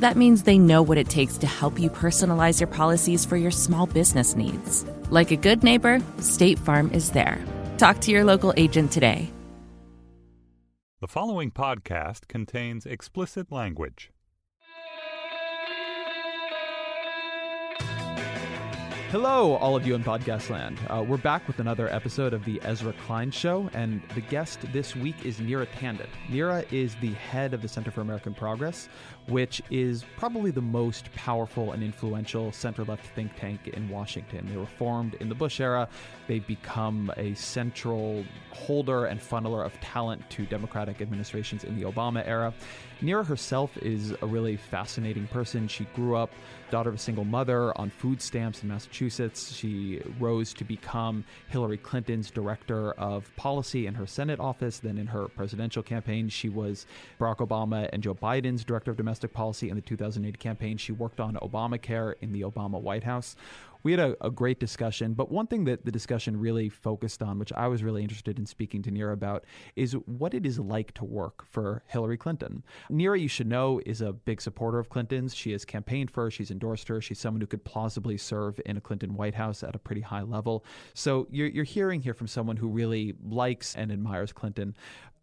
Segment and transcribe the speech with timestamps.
[0.00, 3.50] That means they know what it takes to help you personalize your policies for your
[3.50, 4.86] small business needs.
[5.10, 7.38] Like a good neighbor, State Farm is there.
[7.76, 9.30] Talk to your local agent today.
[11.02, 14.10] The following podcast contains explicit language.
[19.10, 20.78] Hello, all of you in podcast land.
[20.88, 24.94] Uh, we're back with another episode of the Ezra Klein Show, and the guest this
[24.94, 26.06] week is Neera Tanden.
[26.28, 28.88] Neera is the head of the Center for American Progress,
[29.26, 34.48] which is probably the most powerful and influential center left think tank in Washington.
[34.50, 35.88] They were formed in the Bush era.
[36.26, 42.26] They've become a central holder and funneler of talent to Democratic administrations in the Obama
[42.26, 42.52] era.
[43.02, 45.68] Neera herself is a really fascinating person.
[45.68, 46.30] She grew up
[46.70, 49.52] daughter of a single mother on food stamps in Massachusetts.
[49.52, 54.78] She rose to become Hillary Clinton's director of policy in her Senate office.
[54.78, 56.86] Then in her presidential campaign, she was
[57.18, 60.76] Barack Obama and Joe Biden's director of domestic policy in the 2008 campaign.
[60.76, 63.36] She worked on Obamacare in the Obama White House
[63.82, 65.14] we had a, a, great discussion.
[65.14, 68.46] But one thing that the discussion really focused on, which I was really interested in
[68.46, 69.44] speaking to Neera about,
[69.76, 72.62] is what it is like to work for Hillary Clinton.
[72.90, 75.34] Neera, you should know, is a big supporter of Clinton's.
[75.34, 78.76] She has campaigned for her, she's endorsed her, she's someone who could plausibly serve in
[78.76, 80.64] a Clinton White House at a pretty high level.
[80.94, 84.74] So you're, you're hearing here from someone who really likes and admires Clinton.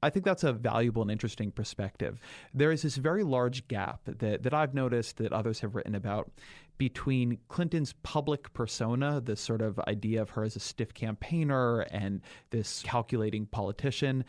[0.03, 2.19] I think that's a valuable and interesting perspective.
[2.53, 6.30] There is this very large gap that, that I've noticed that others have written about
[6.78, 12.22] between Clinton's public persona, this sort of idea of her as a stiff campaigner and
[12.52, 14.24] this calculating politician,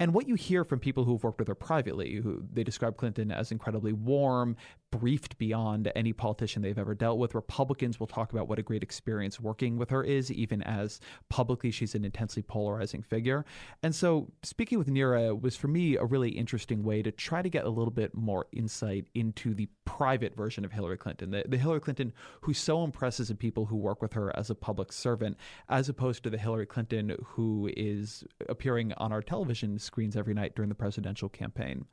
[0.00, 3.30] and what you hear from people who've worked with her privately, who they describe Clinton
[3.30, 4.56] as incredibly warm,
[4.92, 7.34] briefed beyond any politician they've ever dealt with.
[7.34, 11.72] Republicans will talk about what a great experience working with her is, even as publicly
[11.72, 13.44] she's an intensely polarizing figure.
[13.82, 17.48] And so, speaking with Neera was for me a really interesting way to try to
[17.48, 21.58] get a little bit more insight into the private version of Hillary Clinton, the, the
[21.58, 25.36] Hillary Clinton who so impresses the people who work with her as a public servant,
[25.68, 30.54] as opposed to the Hillary Clinton who is appearing on our television screens every night
[30.54, 31.86] during the presidential campaign.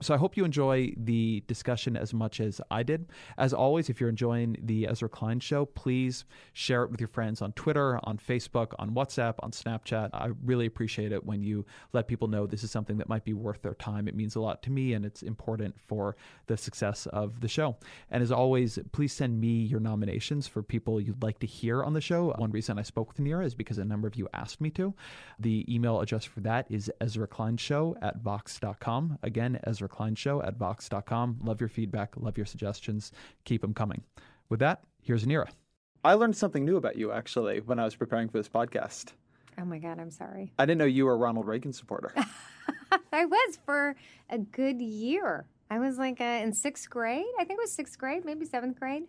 [0.00, 2.40] So I hope you enjoy the discussion as much
[2.70, 3.06] I did.
[3.38, 7.42] As always, if you're enjoying the Ezra Klein show, please share it with your friends
[7.42, 10.10] on Twitter, on Facebook, on WhatsApp, on Snapchat.
[10.12, 13.32] I really appreciate it when you let people know this is something that might be
[13.32, 14.08] worth their time.
[14.08, 16.16] It means a lot to me and it's important for
[16.46, 17.76] the success of the show.
[18.10, 21.92] And as always, please send me your nominations for people you'd like to hear on
[21.92, 22.32] the show.
[22.38, 24.94] One reason I spoke with Neera is because a number of you asked me to.
[25.38, 29.18] The email address for that is Ezra Klein Show at Vox.com.
[29.22, 31.38] Again, Ezra Klein Show at Vox.com.
[31.42, 33.12] Love your feedback, love your suggestions.
[33.44, 34.02] Keep them coming.
[34.48, 35.48] With that, here's Neera.
[36.04, 39.12] I learned something new about you actually when I was preparing for this podcast.
[39.58, 40.52] Oh my God, I'm sorry.
[40.58, 42.12] I didn't know you were a Ronald Reagan supporter.
[43.12, 43.94] I was for
[44.28, 45.46] a good year.
[45.70, 47.24] I was like uh, in sixth grade.
[47.38, 49.04] I think it was sixth grade, maybe seventh grade.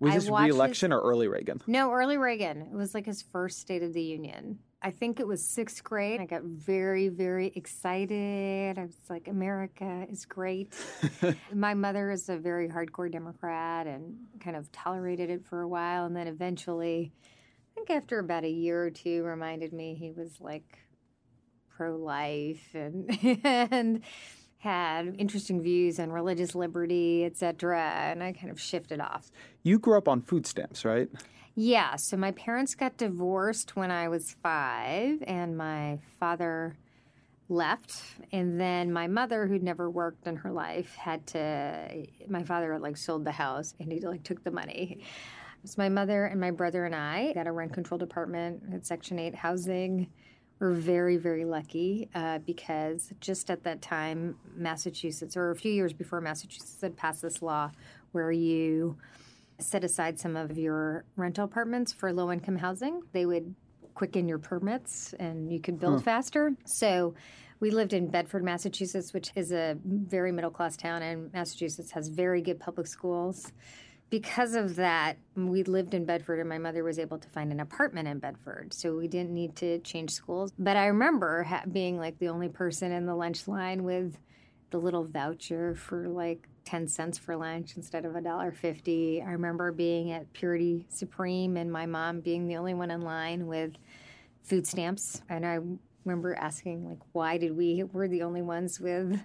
[0.00, 1.62] Was I this re-election his- or early Reagan?
[1.66, 2.62] No, early Reagan.
[2.62, 4.58] It was like his first State of the Union.
[4.84, 6.20] I think it was sixth grade.
[6.20, 8.78] I got very, very excited.
[8.78, 10.74] I was like, America is great.
[11.54, 16.04] My mother is a very hardcore Democrat and kind of tolerated it for a while.
[16.04, 20.38] And then eventually, I think after about a year or two, reminded me he was
[20.38, 20.78] like
[21.74, 24.02] pro life and, and
[24.58, 27.80] had interesting views on religious liberty, et cetera.
[27.80, 29.30] And I kind of shifted off.
[29.62, 31.08] You grew up on food stamps, right?
[31.56, 36.76] Yeah, so my parents got divorced when I was five, and my father
[37.48, 38.02] left.
[38.32, 42.06] And then my mother, who'd never worked in her life, had to.
[42.28, 45.04] My father like sold the house, and he like took the money.
[45.64, 49.18] So my mother and my brother and I got a rent controlled apartment at Section
[49.18, 50.08] Eight housing.
[50.58, 55.92] We're very, very lucky uh, because just at that time, Massachusetts, or a few years
[55.92, 57.70] before Massachusetts had passed this law
[58.12, 58.96] where you
[59.58, 63.02] set aside some of your rental apartments for low income housing.
[63.12, 63.54] They would
[63.94, 66.54] quicken your permits and you could build faster.
[66.64, 67.14] So
[67.60, 72.08] we lived in Bedford, Massachusetts, which is a very middle class town, and Massachusetts has
[72.08, 73.52] very good public schools.
[74.10, 77.60] Because of that, we lived in Bedford, and my mother was able to find an
[77.60, 78.74] apartment in Bedford.
[78.74, 80.52] So we didn't need to change schools.
[80.58, 84.18] But I remember ha- being like the only person in the lunch line with
[84.70, 89.30] the little voucher for like 10 cents for lunch instead of a dollar 50 i
[89.30, 93.72] remember being at purity supreme and my mom being the only one in line with
[94.42, 95.58] food stamps and i
[96.04, 99.20] remember asking like why did we we're the only ones with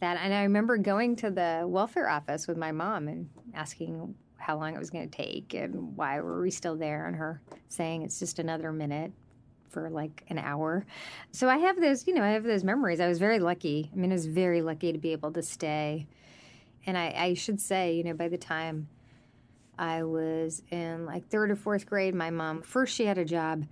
[0.00, 4.56] that and i remember going to the welfare office with my mom and asking how
[4.56, 8.02] long it was going to take and why were we still there and her saying
[8.02, 9.12] it's just another minute
[9.76, 10.86] for like an hour.
[11.32, 12.98] So I have those, you know, I have those memories.
[12.98, 13.90] I was very lucky.
[13.92, 16.06] I mean, I was very lucky to be able to stay.
[16.86, 18.88] And I, I should say, you know, by the time
[19.78, 23.66] I was in like third or fourth grade, my mom, first she had a job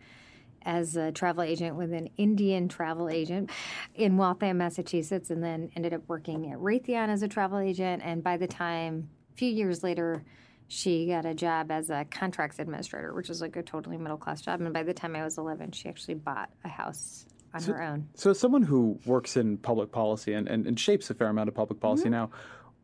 [0.62, 3.50] as a travel agent with an Indian travel agent
[3.94, 8.02] in Waltham, Massachusetts, and then ended up working at Raytheon as a travel agent.
[8.04, 10.24] And by the time, a few years later,
[10.68, 14.40] she got a job as a contracts administrator, which is like a totally middle class
[14.40, 14.60] job.
[14.60, 18.08] And by the time I was 11, she actually bought a house on her own.
[18.14, 21.48] So, as someone who works in public policy and, and, and shapes a fair amount
[21.48, 22.12] of public policy mm-hmm.
[22.12, 22.30] now,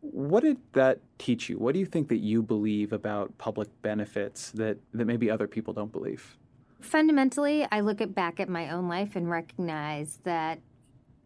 [0.00, 1.58] what did that teach you?
[1.58, 5.75] What do you think that you believe about public benefits that, that maybe other people
[5.75, 6.37] don't believe?
[6.81, 10.61] Fundamentally, I look at back at my own life and recognize that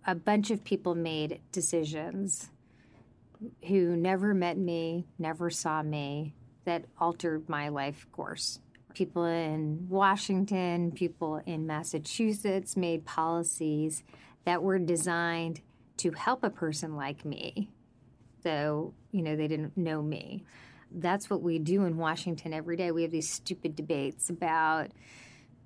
[0.06, 2.50] a bunch of people made decisions
[3.68, 6.34] who never met me, never saw me,
[6.64, 8.58] that altered my life course.
[8.94, 14.02] People in Washington, people in Massachusetts made policies
[14.44, 15.60] that were designed
[15.98, 17.70] to help a person like me,
[18.44, 20.44] though, you know, they didn't know me.
[20.92, 22.92] That's what we do in Washington every day.
[22.92, 24.92] We have these stupid debates about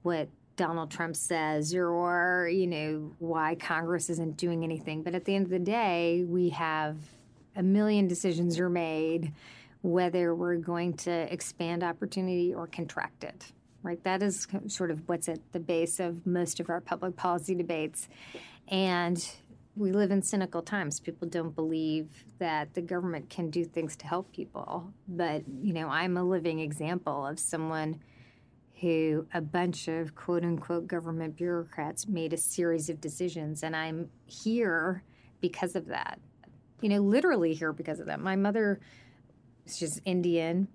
[0.03, 5.03] what Donald Trump says or, you know, why Congress isn't doing anything.
[5.03, 6.97] But at the end of the day, we have
[7.55, 9.33] a million decisions are made
[9.83, 13.53] whether we're going to expand opportunity or contract it.
[13.83, 14.03] Right?
[14.03, 18.09] That is sort of what's at the base of most of our public policy debates.
[18.67, 19.25] And
[19.79, 20.99] we live in cynical times.
[20.99, 24.93] People don't believe that the government can do things to help people.
[25.07, 28.01] But, you know, I'm a living example of someone
[28.81, 33.63] who a bunch of quote unquote government bureaucrats made a series of decisions.
[33.63, 35.05] And I'm here
[35.41, 36.19] because of that.
[36.81, 38.21] You know, literally here because of that.
[38.21, 38.81] My mother,
[39.67, 40.69] she's Indian.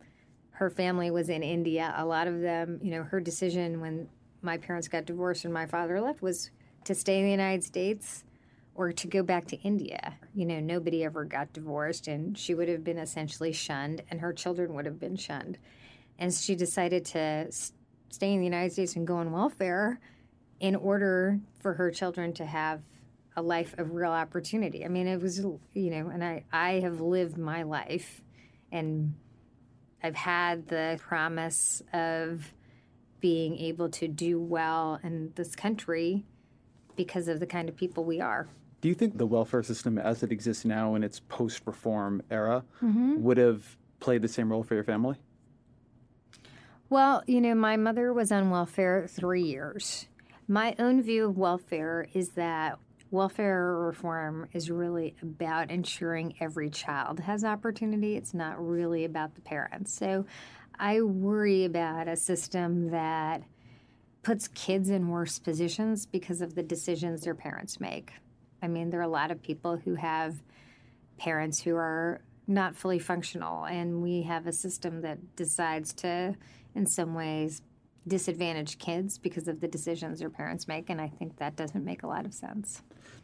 [0.51, 1.93] Her family was in India.
[1.97, 4.07] A lot of them, you know, her decision when
[4.41, 6.51] my parents got divorced and my father left was
[6.85, 8.25] to stay in the United States
[8.75, 10.17] or to go back to India.
[10.33, 14.33] You know, nobody ever got divorced, and she would have been essentially shunned, and her
[14.33, 15.57] children would have been shunned.
[16.17, 19.99] And she decided to stay in the United States and go on welfare
[20.59, 22.81] in order for her children to have
[23.35, 24.85] a life of real opportunity.
[24.85, 28.21] I mean, it was, you know, and I, I have lived my life
[28.71, 29.15] and
[30.03, 32.53] I've had the promise of
[33.19, 36.25] being able to do well in this country
[36.95, 38.47] because of the kind of people we are.
[38.83, 42.65] Do you think the welfare system as it exists now in its post reform era
[42.81, 43.23] mm-hmm.
[43.23, 45.15] would have played the same role for your family?
[46.89, 50.09] Well, you know, my mother was on welfare three years.
[50.49, 52.77] My own view of welfare is that
[53.09, 58.17] welfare reform is really about ensuring every child has opportunity.
[58.17, 59.93] It's not really about the parents.
[59.93, 60.25] So
[60.77, 63.43] I worry about a system that
[64.23, 68.11] puts kids in worse positions because of the decisions their parents make.
[68.63, 70.41] I mean, there are a lot of people who have
[71.19, 76.35] parents who are not fully functional, and we have a system that decides to,
[76.73, 77.61] in some ways,
[78.07, 82.03] disadvantage kids because of the decisions their parents make, and I think that doesn't make
[82.03, 82.81] a lot of sense.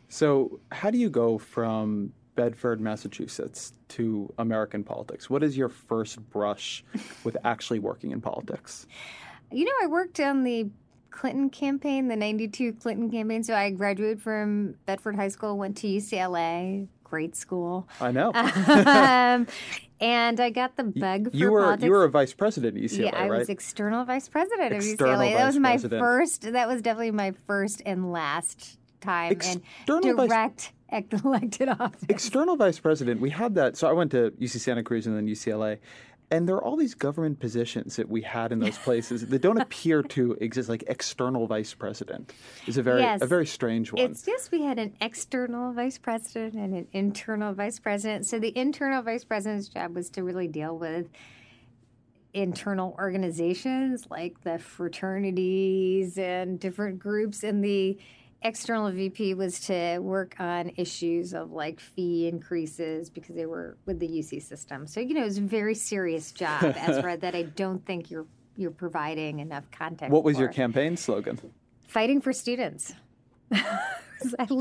[0.10, 5.30] So, how do you go from Bedford, Massachusetts to American politics?
[5.30, 6.84] What is your first brush
[7.24, 8.88] with actually working in politics?
[9.52, 10.70] You know, I worked on the
[11.12, 13.44] Clinton campaign, the 92 Clinton campaign.
[13.44, 17.88] So I graduated from Bedford High School, went to UCLA, great school.
[18.00, 18.32] I know.
[18.34, 19.48] um,
[20.02, 21.86] and I got the bug for you were politics.
[21.86, 23.40] you were a vice president at UCLA, yeah, I right?
[23.40, 25.34] was external vice president External of UCLA.
[25.36, 26.00] That was my president.
[26.02, 26.42] first.
[26.54, 30.72] That was definitely my first and last time External in vice- direct
[31.26, 32.04] elected office.
[32.10, 33.78] External vice president, we had that.
[33.78, 35.78] So I went to UC Santa Cruz and then UCLA.
[36.32, 39.60] And there are all these government positions that we had in those places that don't
[39.62, 40.70] appear to exist.
[40.70, 42.34] Like external vice president
[42.68, 43.22] is a very Yes.
[43.22, 44.04] a very strange one.
[44.04, 48.28] It's just we had an external vice president and an internal vice president.
[48.28, 51.08] So the internal vice president's job was to really deal with
[52.34, 57.98] internal organizations like the fraternities and different groups and the
[58.42, 64.00] external VP was to work on issues of like fee increases because they were with
[64.00, 64.88] the UC system.
[64.88, 68.26] So you know, it was a very serious job, Ezra, that I don't think you're
[68.56, 70.12] you're providing enough context.
[70.12, 71.40] What was your campaign slogan?
[71.88, 72.94] Fighting for students.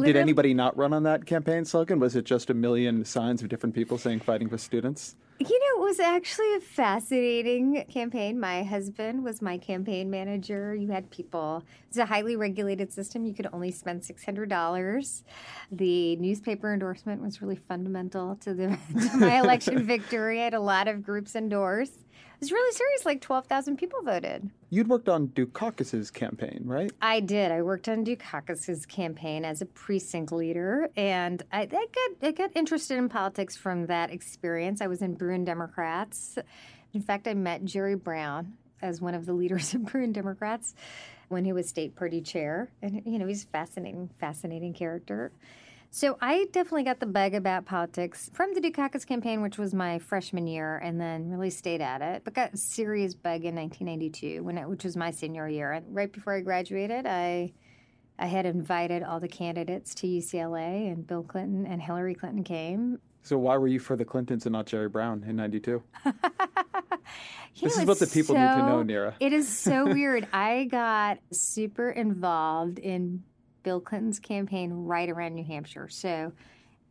[0.04, 1.98] Did anybody not run on that campaign slogan?
[1.98, 5.16] Was it just a million signs of different people saying fighting for students?
[5.40, 8.40] You know, it was actually a fascinating campaign.
[8.40, 10.74] My husband was my campaign manager.
[10.74, 13.24] You had people, it's a highly regulated system.
[13.24, 15.22] You could only spend $600.
[15.70, 18.78] The newspaper endorsement was really fundamental to, the,
[19.12, 20.40] to my election victory.
[20.40, 21.92] I had a lot of groups endorse.
[22.40, 24.48] Was really serious, like 12,000 people voted.
[24.70, 26.92] You'd worked on Dukakis's campaign, right?
[27.02, 27.50] I did.
[27.50, 32.50] I worked on Dukakis's campaign as a precinct leader, and I, I got I got
[32.54, 34.80] interested in politics from that experience.
[34.80, 36.38] I was in Bruin Democrats.
[36.94, 38.52] In fact, I met Jerry Brown
[38.82, 40.76] as one of the leaders of Bruin Democrats
[41.28, 45.32] when he was state party chair, and you know he's a fascinating, fascinating character.
[45.90, 49.98] So I definitely got the bug about politics from the Dukakis campaign, which was my
[49.98, 52.22] freshman year, and then really stayed at it.
[52.24, 55.72] But got a serious bug in 1992, when it, which was my senior year.
[55.72, 57.52] And right before I graduated, I
[58.18, 62.98] I had invited all the candidates to UCLA, and Bill Clinton and Hillary Clinton came.
[63.22, 65.82] So why were you for the Clintons and not Jerry Brown in 92?
[67.54, 69.14] You This know, is what the people need to know, so- Neera.
[69.18, 70.28] It is so weird.
[70.32, 73.24] I got super involved in
[73.62, 75.88] Bill Clinton's campaign right around New Hampshire.
[75.88, 76.32] So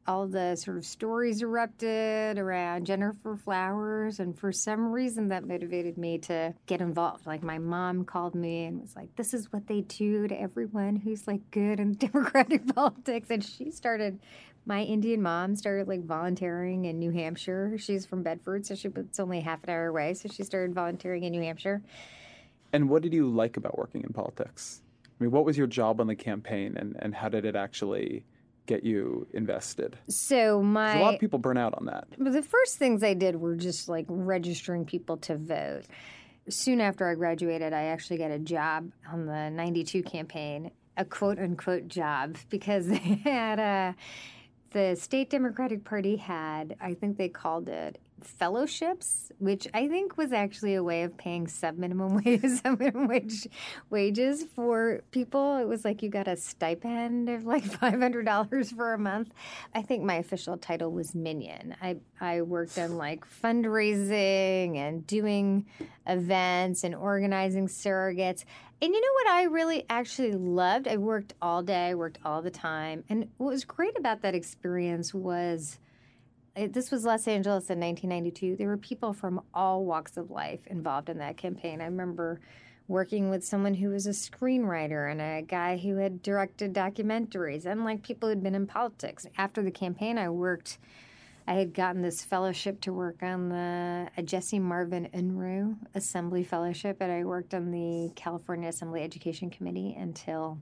[0.08, 5.98] all the sort of stories erupted around Gennifer Flowers, and for some reason that motivated
[5.98, 7.28] me to get involved.
[7.28, 10.96] Like my mom called me and was like, "This is what they do to everyone
[10.96, 14.20] who's like good in Democratic politics," and she started.
[14.66, 17.78] My Indian mom started like volunteering in New Hampshire.
[17.78, 20.14] She's from Bedford, so she it's only half an hour away.
[20.14, 21.82] So she started volunteering in New Hampshire.
[22.74, 24.82] And what did you like about working in politics?
[25.20, 28.24] I mean, what was your job on the campaign and, and how did it actually
[28.68, 29.98] get you invested?
[30.08, 32.08] So my a lot of people burn out on that.
[32.18, 35.84] The first things I did were just like registering people to vote.
[36.50, 41.40] Soon after I graduated, I actually got a job on the 92 campaign, a quote
[41.40, 43.96] unquote job, because they had a.
[44.72, 50.32] The state Democratic Party had, I think they called it fellowships, which I think was
[50.32, 53.48] actually a way of paying sub minimum wage, wage
[53.90, 55.58] wages for people.
[55.58, 59.34] It was like you got a stipend of like five hundred dollars for a month.
[59.76, 61.76] I think my official title was minion.
[61.82, 65.66] I I worked on like fundraising and doing
[66.06, 68.44] events and organizing surrogates.
[68.80, 70.88] And you know what I really actually loved?
[70.88, 73.04] I worked all day, worked all the time.
[73.10, 75.80] And what was great about that experience was
[76.66, 78.56] this was Los Angeles in 1992.
[78.56, 81.82] There were people from all walks of life involved in that campaign.
[81.82, 82.40] I remember
[82.88, 87.84] working with someone who was a screenwriter and a guy who had directed documentaries, and
[87.84, 89.28] like people who'd been in politics.
[89.38, 90.80] After the campaign, I worked.
[91.50, 97.12] I had gotten this fellowship to work on the Jesse Marvin Unruh Assembly Fellowship, and
[97.12, 100.58] I worked on the California Assembly Education Committee until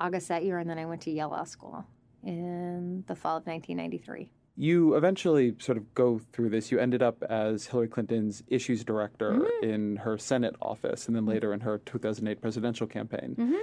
[0.00, 1.86] August that year, and then I went to Yale Law School
[2.24, 4.30] in the fall of 1993.
[4.56, 6.70] You eventually sort of go through this.
[6.70, 9.64] You ended up as Hillary Clinton's issues director Mm-hmm.
[9.68, 13.34] in her Senate office and then later in her 2008 presidential campaign.
[13.38, 13.56] Mm-hmm.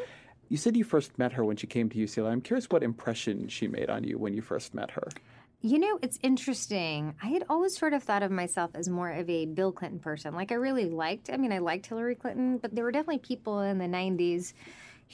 [0.49, 2.31] You said you first met her when she came to UCLA.
[2.31, 5.07] I'm curious what impression she made on you when you first met her.
[5.61, 7.13] You know, it's interesting.
[7.21, 10.33] I had always sort of thought of myself as more of a Bill Clinton person.
[10.33, 13.59] Like, I really liked, I mean, I liked Hillary Clinton, but there were definitely people
[13.59, 14.53] in the 90s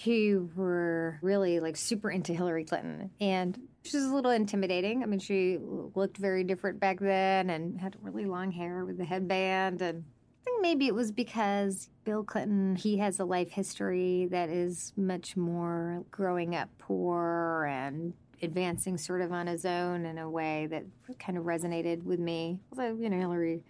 [0.05, 3.09] who were really like super into Hillary Clinton.
[3.19, 5.03] And she was a little intimidating.
[5.03, 9.05] I mean, she looked very different back then and had really long hair with the
[9.05, 9.81] headband.
[9.81, 10.03] And
[10.41, 14.93] I think maybe it was because Bill Clinton, he has a life history that is
[14.97, 20.67] much more growing up poor and advancing sort of on his own in a way
[20.67, 20.83] that
[21.19, 22.59] kind of resonated with me.
[22.71, 23.63] Although, you know, Hillary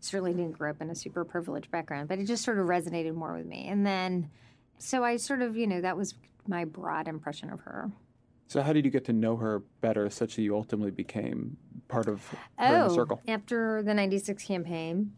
[0.00, 3.14] certainly didn't grow up in a super privileged background, but it just sort of resonated
[3.14, 3.66] more with me.
[3.68, 4.30] And then,
[4.78, 6.14] so I sort of, you know, that was
[6.46, 7.90] my broad impression of her.
[8.48, 12.08] So, how did you get to know her better such that you ultimately became part
[12.08, 13.20] of her in the Oh, circle?
[13.28, 15.12] after the 96 campaign,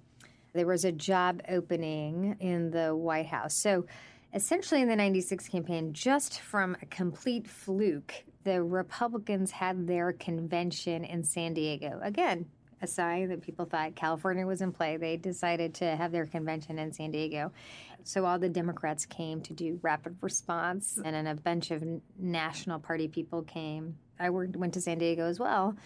[0.52, 3.54] there was a job opening in the White House.
[3.54, 3.86] So
[4.34, 11.04] essentially, in the 96 campaign, just from a complete fluke, the Republicans had their convention
[11.04, 12.00] in San Diego.
[12.02, 12.46] Again,
[12.82, 14.96] a sign that people thought California was in play.
[14.96, 17.52] They decided to have their convention in San Diego.
[18.04, 21.84] So all the Democrats came to do rapid response, and then a bunch of
[22.18, 23.96] National Party people came.
[24.18, 25.76] I worked, went to San Diego as well.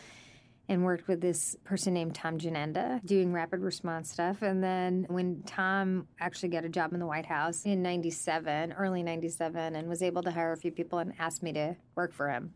[0.69, 4.43] and worked with this person named Tom Janenda doing rapid response stuff.
[4.43, 9.03] And then when Tom actually got a job in the White House in 97, early
[9.03, 12.31] 97, and was able to hire a few people and asked me to work for
[12.31, 12.55] him.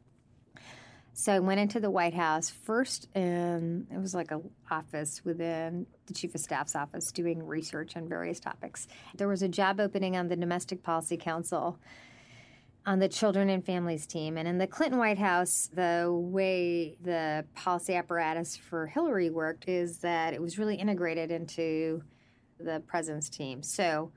[1.20, 5.84] So I went into the White House first, and it was like an office within
[6.06, 8.86] the Chief of Staff's office doing research on various topics.
[9.16, 11.80] There was a job opening on the Domestic Policy Council
[12.86, 14.38] on the Children and Families team.
[14.38, 19.98] And in the Clinton White House, the way the policy apparatus for Hillary worked is
[19.98, 22.00] that it was really integrated into
[22.60, 23.64] the president's team.
[23.64, 24.12] So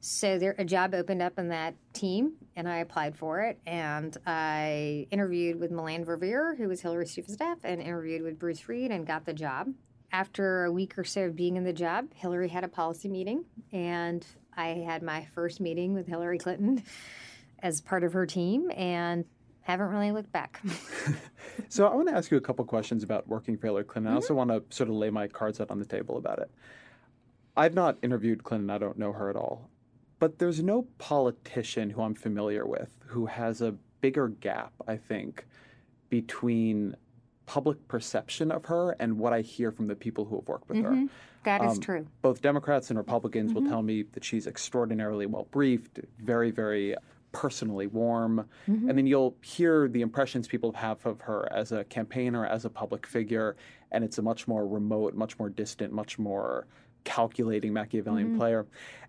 [0.00, 3.58] so there, a job opened up in that team, and I applied for it.
[3.66, 8.38] And I interviewed with Melanne Verveer, who was Hillary's chief of staff, and interviewed with
[8.38, 9.68] Bruce Reed and got the job.
[10.10, 13.44] After a week or so of being in the job, Hillary had a policy meeting,
[13.72, 14.26] and
[14.56, 16.82] I had my first meeting with Hillary Clinton
[17.62, 19.26] as part of her team, and
[19.60, 20.62] haven't really looked back.
[21.68, 24.10] so I want to ask you a couple questions about working for Hillary Clinton.
[24.10, 24.14] Mm-hmm.
[24.14, 26.50] I also want to sort of lay my cards out on the table about it.
[27.54, 28.70] I've not interviewed Clinton.
[28.70, 29.68] I don't know her at all.
[30.20, 35.46] But there's no politician who I'm familiar with who has a bigger gap, I think,
[36.10, 36.94] between
[37.46, 40.78] public perception of her and what I hear from the people who have worked with
[40.78, 41.06] mm-hmm.
[41.06, 41.12] her.
[41.44, 42.06] That is um, true.
[42.22, 43.64] Both Democrats and Republicans mm-hmm.
[43.64, 46.94] will tell me that she's extraordinarily well briefed, very, very
[47.32, 48.46] personally warm.
[48.68, 48.88] Mm-hmm.
[48.88, 52.70] And then you'll hear the impressions people have of her as a campaigner, as a
[52.70, 53.56] public figure,
[53.90, 56.66] and it's a much more remote, much more distant, much more
[57.04, 58.38] calculating Machiavellian mm-hmm.
[58.38, 58.66] player.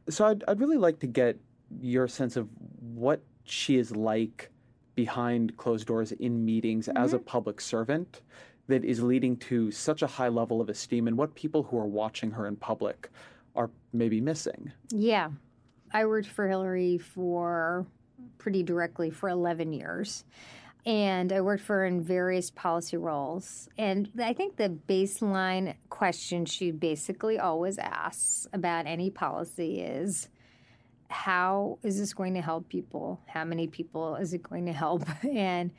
[0.10, 1.38] So I'd, I'd really like to get
[1.80, 2.48] your sense of
[2.80, 4.50] what she is like
[4.96, 6.98] behind closed doors in meetings mm-hmm.
[6.98, 8.22] as a public servant
[8.68, 11.88] that is leading to such a high level of esteem and what people who are
[11.88, 13.10] watching her in public
[13.56, 14.72] are maybe missing.
[14.90, 15.30] Yeah.
[15.94, 17.86] I worked for Hillary for
[18.38, 20.24] pretty directly for 11 years.
[20.86, 23.70] And I worked for her in various policy roles.
[23.78, 30.28] And I think the baseline question she basically always asks about any policy is
[31.10, 33.22] how is this going to help people?
[33.28, 35.04] How many people is it going to help?
[35.24, 35.72] And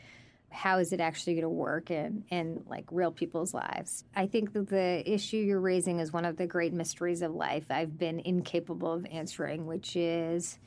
[0.52, 4.04] how is it actually going to work in, in like real people's lives?
[4.14, 7.64] I think that the issue you're raising is one of the great mysteries of life
[7.70, 10.58] I've been incapable of answering, which is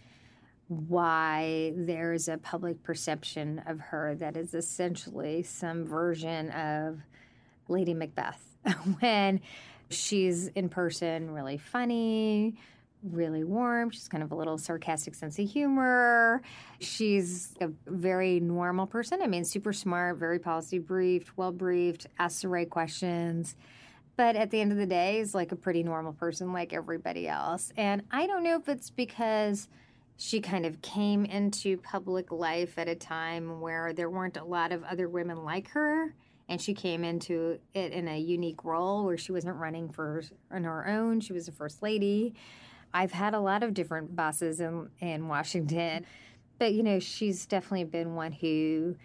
[0.68, 7.00] why there's a public perception of her that is essentially some version of
[7.68, 8.42] Lady Macbeth
[9.00, 9.42] when
[9.90, 12.56] she's in person really funny,
[13.04, 13.92] really warm.
[13.92, 16.42] She's kind of a little sarcastic sense of humor.
[16.80, 19.22] She's a very normal person.
[19.22, 23.56] I mean, super smart, very policy briefed, well briefed, asks the right questions.
[24.18, 27.28] But at the end of the day, is like a pretty normal person like everybody
[27.28, 27.72] else.
[27.78, 29.68] And I don't know if it's because
[30.18, 34.72] she kind of came into public life at a time where there weren't a lot
[34.72, 36.14] of other women like her
[36.48, 40.64] and she came into it in a unique role where she wasn't running for on
[40.64, 41.20] her own.
[41.20, 42.36] She was a first lady.
[42.94, 46.06] I've had a lot of different bosses in, in washington
[46.60, 48.96] but you know she's definitely been one who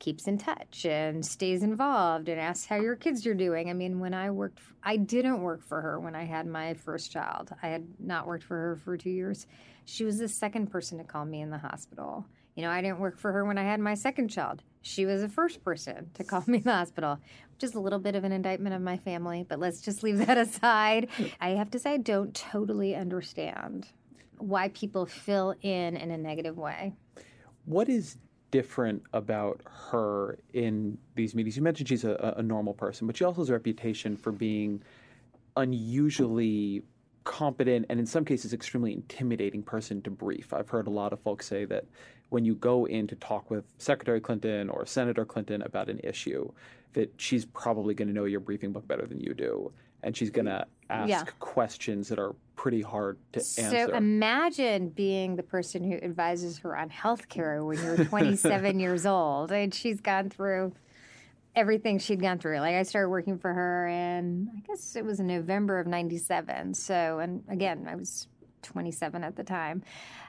[0.00, 3.70] keeps in touch and stays involved and asks how your kids are doing.
[3.70, 7.12] I mean, when I worked, I didn't work for her when I had my first
[7.12, 7.52] child.
[7.62, 9.46] I had not worked for her for two years.
[9.84, 12.26] She was the second person to call me in the hospital.
[12.56, 14.62] You know, I didn't work for her when I had my second child.
[14.82, 17.18] She was the first person to call me in the hospital,
[17.52, 20.18] which is a little bit of an indictment of my family, but let's just leave
[20.26, 21.08] that aside.
[21.40, 23.86] I have to say, I don't totally understand
[24.38, 26.94] why people fill in in a negative way.
[27.66, 28.16] What is
[28.50, 29.60] different about
[29.90, 31.56] her in these meetings?
[31.56, 34.82] You mentioned she's a, a normal person, but she also has a reputation for being
[35.56, 36.82] unusually
[37.24, 40.52] competent and in some cases extremely intimidating person to brief.
[40.52, 41.84] I've heard a lot of folks say that
[42.30, 46.50] when you go in to talk with Secretary Clinton or Senator Clinton about an issue,
[46.92, 50.30] that she's probably going to know your briefing book better than you do and she's
[50.30, 51.24] going to ask yeah.
[51.38, 53.86] questions that are pretty hard to so answer.
[53.86, 59.50] So imagine being the person who advises her on healthcare when you're 27 years old
[59.50, 60.74] and she's gone through
[61.54, 62.58] everything she'd gone through.
[62.58, 66.74] Like I started working for her in I guess it was in November of 97.
[66.74, 68.26] So and again, I was
[68.62, 69.82] 27 at the time.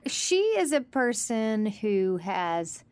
[0.08, 2.84] She is a person who has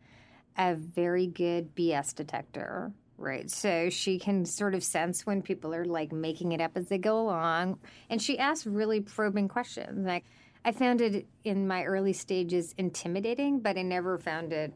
[0.58, 2.92] a very good BS detector.
[3.20, 3.50] Right.
[3.50, 6.96] So she can sort of sense when people are like making it up as they
[6.96, 7.78] go along.
[8.08, 10.06] And she asks really probing questions.
[10.06, 10.24] Like,
[10.64, 14.72] I found it in my early stages intimidating, but I never found it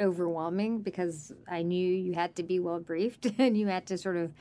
[0.00, 4.16] overwhelming because I knew you had to be well briefed and you had to sort
[4.16, 4.32] of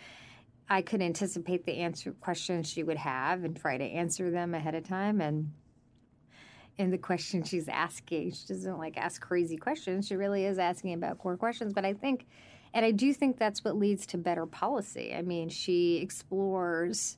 [0.68, 4.74] I could anticipate the answer questions she would have and try to answer them ahead
[4.74, 5.52] of time and
[6.80, 10.94] in the question she's asking she doesn't like ask crazy questions she really is asking
[10.94, 12.26] about core questions but I think
[12.74, 15.14] And I do think that's what leads to better policy.
[15.16, 17.18] I mean, she explores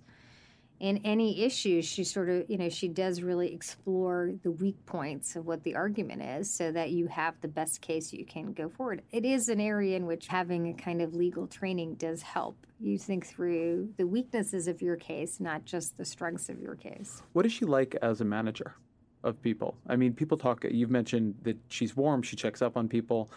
[0.79, 5.37] in any issue, she sort of, you know, she does really explore the weak points
[5.37, 8.67] of what the argument is so that you have the best case you can go
[8.67, 9.01] forward.
[9.11, 12.57] It is an area in which having a kind of legal training does help.
[12.81, 17.21] You think through the weaknesses of your case, not just the strengths of your case.
[17.31, 18.75] What is she like as a manager
[19.23, 19.77] of people?
[19.87, 23.31] I mean, people talk, you've mentioned that she's warm, she checks up on people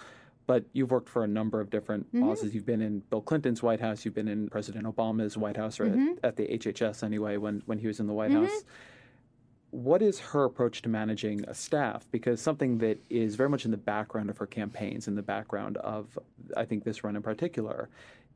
[0.49, 2.27] but you've worked for a number of different mm-hmm.
[2.27, 2.55] bosses.
[2.55, 5.85] You've been in Bill Clinton's White House, you've been in President Obama's White House, or
[5.85, 6.15] mm-hmm.
[6.25, 8.47] at, at, the HHS anyway, when, when he was in the White mm-hmm.
[8.47, 8.65] House.
[9.71, 12.09] What is her approach to managing a staff?
[12.11, 15.77] Because something that is very much in the background of her campaigns, in the background
[15.77, 16.19] of,
[16.57, 17.91] I think, this run in particular,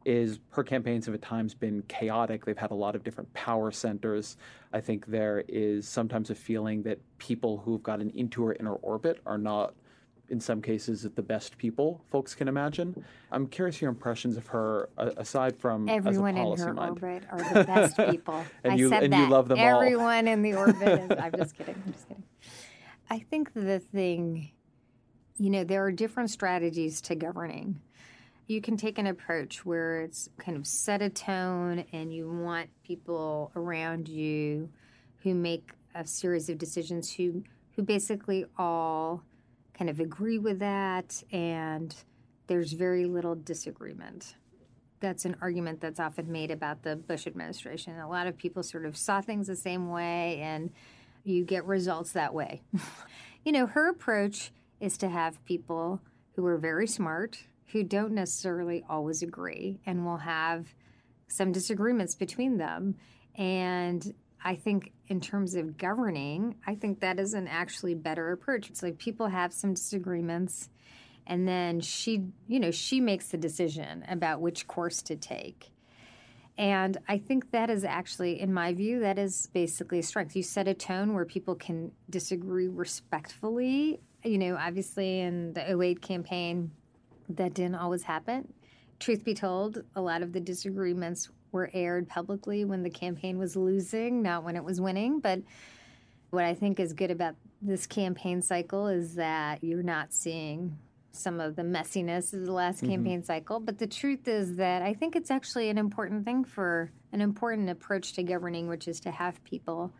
[0.04, 2.44] is her campaigns have at times been chaotic.
[2.44, 4.36] They've had a lot of different power centers.
[4.74, 9.22] I think there is sometimes a feeling that people who've gotten into her inner orbit
[9.24, 9.72] are not
[10.32, 13.04] in some cases the best people folks can imagine.
[13.30, 16.90] I'm curious your impressions of her aside from everyone in her mind.
[17.02, 18.42] orbit are the best people.
[18.64, 19.18] and I you, said and that.
[19.20, 20.32] you love them everyone all.
[20.32, 21.18] in the orbit is.
[21.20, 21.80] I'm just kidding.
[21.86, 22.22] I'm just kidding.
[23.10, 24.50] I think the thing,
[25.36, 27.80] you know, there are different strategies to governing.
[28.46, 32.70] You can take an approach where it's kind of set a tone and you want
[32.84, 34.70] people around you
[35.18, 37.44] who make a series of decisions who
[37.76, 39.22] who basically all
[39.82, 41.92] kind of agree with that, and
[42.46, 44.36] there's very little disagreement.
[45.00, 47.98] That's an argument that's often made about the Bush administration.
[47.98, 50.70] A lot of people sort of saw things the same way, and
[51.24, 52.62] you get results that way.
[53.44, 56.00] you know, her approach is to have people
[56.36, 57.42] who are very smart,
[57.72, 60.76] who don't necessarily always agree, and will have
[61.26, 62.94] some disagreements between them.
[63.34, 64.14] And
[64.44, 68.70] I think in terms of governing, I think that is an actually better approach.
[68.70, 70.68] It's like people have some disagreements
[71.26, 75.70] and then she, you know, she makes the decision about which course to take.
[76.58, 80.36] And I think that is actually, in my view, that is basically a strength.
[80.36, 84.00] You set a tone where people can disagree respectfully.
[84.24, 86.72] You know, obviously in the 08 campaign,
[87.30, 88.52] that didn't always happen.
[88.98, 93.54] Truth be told, a lot of the disagreements were aired publicly when the campaign was
[93.54, 95.20] losing, not when it was winning.
[95.20, 95.42] But
[96.30, 100.78] what I think is good about this campaign cycle is that you're not seeing
[101.12, 102.92] some of the messiness of the last mm-hmm.
[102.92, 103.60] campaign cycle.
[103.60, 107.68] But the truth is that I think it's actually an important thing for an important
[107.68, 109.92] approach to governing, which is to have people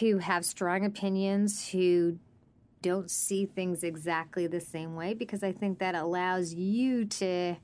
[0.00, 2.18] who have strong opinions, who
[2.80, 7.56] don't see things exactly the same way, because I think that allows you to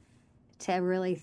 [0.60, 1.22] to really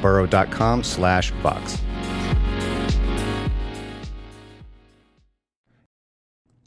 [0.00, 1.80] burrow.com slash vox.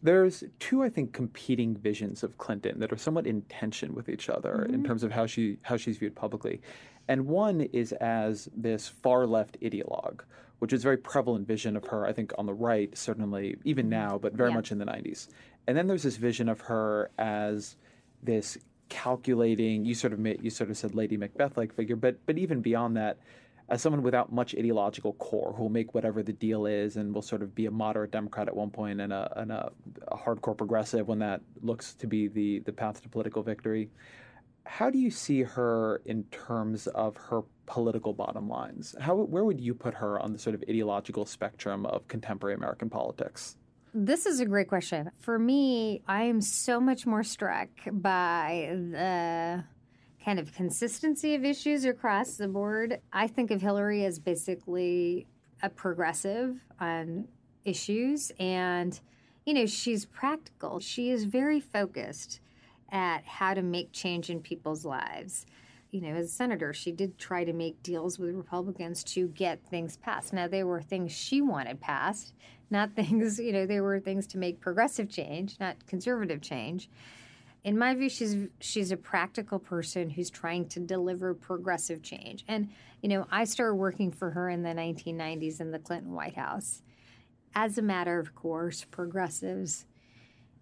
[0.04, 4.30] There's two, I think, competing visions of Clinton that are somewhat in tension with each
[4.30, 4.74] other mm-hmm.
[4.74, 6.62] in terms of how she how she's viewed publicly.
[7.08, 10.22] And one is as this far left ideologue,
[10.60, 13.86] which is a very prevalent vision of her, I think, on the right, certainly, even
[13.86, 13.92] mm-hmm.
[13.92, 14.56] now, but very yeah.
[14.56, 15.30] much in the 90s.
[15.68, 17.78] And then there's this vision of her as
[18.22, 18.58] this
[18.90, 22.38] calculating, you sort of made, you sort of said Lady Macbeth like figure, but but
[22.38, 23.18] even beyond that,
[23.70, 27.22] as someone without much ideological core who will make whatever the deal is and will
[27.22, 29.72] sort of be a moderate Democrat at one point and a, and a,
[30.10, 33.90] a hardcore progressive when that looks to be the, the path to political victory.
[34.66, 38.96] How do you see her in terms of her political bottom lines?
[39.00, 42.90] How, where would you put her on the sort of ideological spectrum of contemporary American
[42.90, 43.58] politics?
[43.96, 45.12] This is a great question.
[45.20, 49.64] For me, I am so much more struck by the
[50.26, 53.02] kind of consistency of issues across the board.
[53.12, 55.28] I think of Hillary as basically
[55.62, 57.28] a progressive on
[57.66, 59.00] issues and
[59.46, 60.80] you know, she's practical.
[60.80, 62.40] She is very focused
[62.92, 65.46] at how to make change in people's lives.
[65.92, 69.64] You know, as a senator, she did try to make deals with Republicans to get
[69.68, 70.34] things passed.
[70.34, 72.34] Now, they were things she wanted passed,
[72.74, 76.90] not things, you know, they were things to make progressive change, not conservative change.
[77.64, 82.44] In my view, she's she's a practical person who's trying to deliver progressive change.
[82.50, 82.68] And
[83.02, 86.82] you know, I started working for her in the 1990s in the Clinton White House.
[87.56, 89.86] As a matter of course, progressives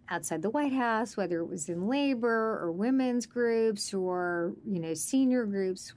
[0.10, 4.94] outside the White House, whether it was in labor or women's groups or you know
[4.94, 5.94] senior groups,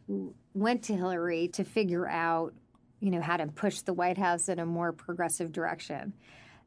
[0.55, 2.55] went to Hillary to figure out
[3.01, 6.15] you know how to push the White House in a more progressive direction.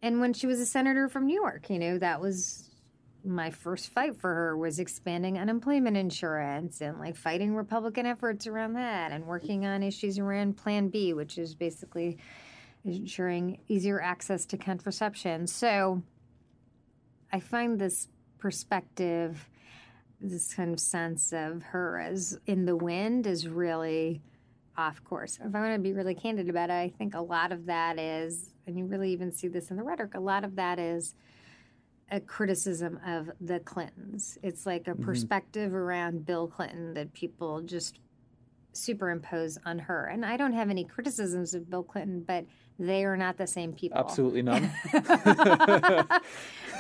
[0.01, 2.69] And when she was a senator from New York, you know that was
[3.25, 8.73] my first fight for her was expanding unemployment insurance and like fighting Republican efforts around
[8.73, 12.17] that and working on issues around Plan B, which is basically
[12.85, 15.45] ensuring easier access to contraception.
[15.47, 16.01] So
[17.31, 19.49] I find this perspective,
[20.21, 24.21] this kind of sense of her as in the wind is really
[24.77, 25.39] off course.
[25.43, 27.99] If I want to be really candid about it, I think a lot of that
[27.99, 31.15] is, and you really even see this in the rhetoric, a lot of that is
[32.11, 34.37] a criticism of the Clintons.
[34.43, 35.03] It's like a mm-hmm.
[35.03, 37.99] perspective around Bill Clinton that people just
[38.71, 40.05] superimpose on her.
[40.05, 42.45] And I don't have any criticisms of Bill Clinton, but
[42.79, 43.97] they are not the same people.
[43.97, 44.71] Absolutely none.
[44.93, 46.19] I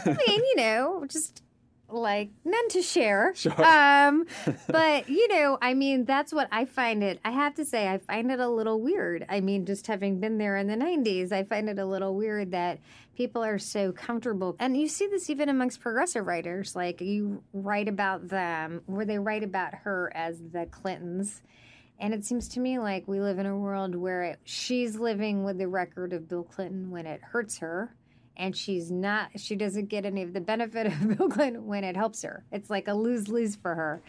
[0.05, 1.41] mean, you know, just
[1.89, 3.33] like none to share.
[3.35, 3.53] Sure.
[3.67, 4.25] Um,
[4.67, 7.19] but you know, I mean, that's what I find it.
[7.25, 9.25] I have to say, I find it a little weird.
[9.29, 12.51] I mean, just having been there in the '90s, I find it a little weird
[12.51, 12.79] that
[13.15, 14.55] people are so comfortable.
[14.59, 16.75] And you see this even amongst progressive writers.
[16.75, 21.41] Like you write about them, where they write about her as the Clintons.
[21.99, 25.43] And it seems to me like we live in a world where it, she's living
[25.43, 27.95] with the record of Bill Clinton when it hurts her,
[28.37, 29.31] and she's not.
[29.35, 32.45] She doesn't get any of the benefit of Bill Clinton when it helps her.
[32.51, 34.01] It's like a lose lose for her.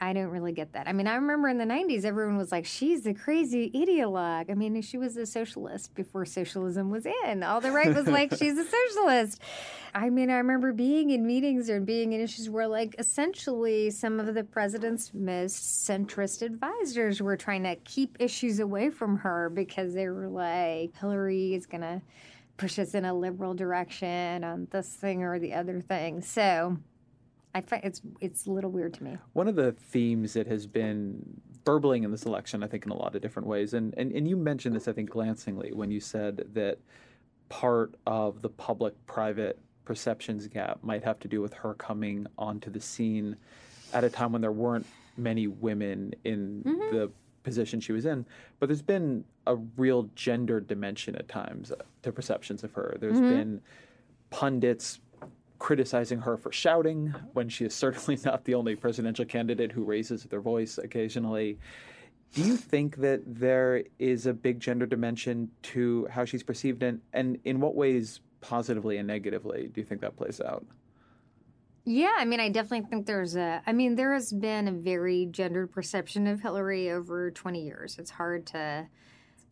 [0.00, 0.86] I don't really get that.
[0.86, 4.54] I mean, I remember in the '90s, everyone was like, "She's a crazy ideologue." I
[4.54, 7.42] mean, she was a socialist before socialism was in.
[7.42, 9.40] All the right was like, "She's a socialist."
[9.94, 14.20] I mean, I remember being in meetings or being in issues where, like, essentially some
[14.20, 19.94] of the president's most centrist advisors were trying to keep issues away from her because
[19.94, 22.02] they were like, Hillary is to
[22.60, 26.20] push us in a liberal direction on this thing or the other thing.
[26.20, 26.76] So
[27.54, 29.16] I find it's it's a little weird to me.
[29.32, 32.96] One of the themes that has been burbling in this election, I think, in a
[32.96, 36.00] lot of different ways, and, and, and you mentioned this, I think, glancingly when you
[36.00, 36.78] said that
[37.48, 42.70] part of the public private perceptions gap might have to do with her coming onto
[42.70, 43.36] the scene
[43.92, 46.96] at a time when there weren't many women in mm-hmm.
[46.96, 47.10] the
[47.42, 48.26] position she was in.
[48.58, 52.96] But there's been a real gender dimension at times uh, to perceptions of her.
[53.00, 53.28] There's mm-hmm.
[53.28, 53.60] been
[54.30, 55.00] pundits
[55.58, 60.24] criticizing her for shouting when she is certainly not the only presidential candidate who raises
[60.24, 61.58] their voice occasionally.
[62.32, 67.00] Do you think that there is a big gender dimension to how she's perceived, and,
[67.12, 70.64] and in what ways, positively and negatively, do you think that plays out?
[71.84, 73.62] Yeah, I mean, I definitely think there's a.
[73.66, 77.96] I mean, there has been a very gendered perception of Hillary over 20 years.
[77.98, 78.86] It's hard to.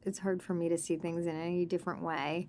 [0.05, 2.49] It's hard for me to see things in any different way.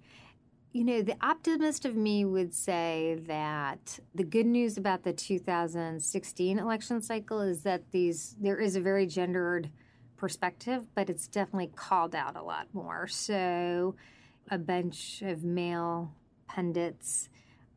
[0.72, 6.60] You know, the optimist of me would say that the good news about the 2016
[6.60, 9.72] election cycle is that these there is a very gendered
[10.18, 13.08] perspective, but it's definitely called out a lot more.
[13.08, 13.96] So,
[14.52, 16.14] a bunch of male
[16.48, 17.30] pundits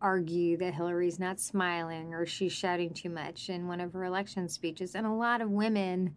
[0.03, 4.49] argue that Hillary's not smiling or she's shouting too much in one of her election
[4.49, 4.95] speeches.
[4.95, 6.17] And a lot of women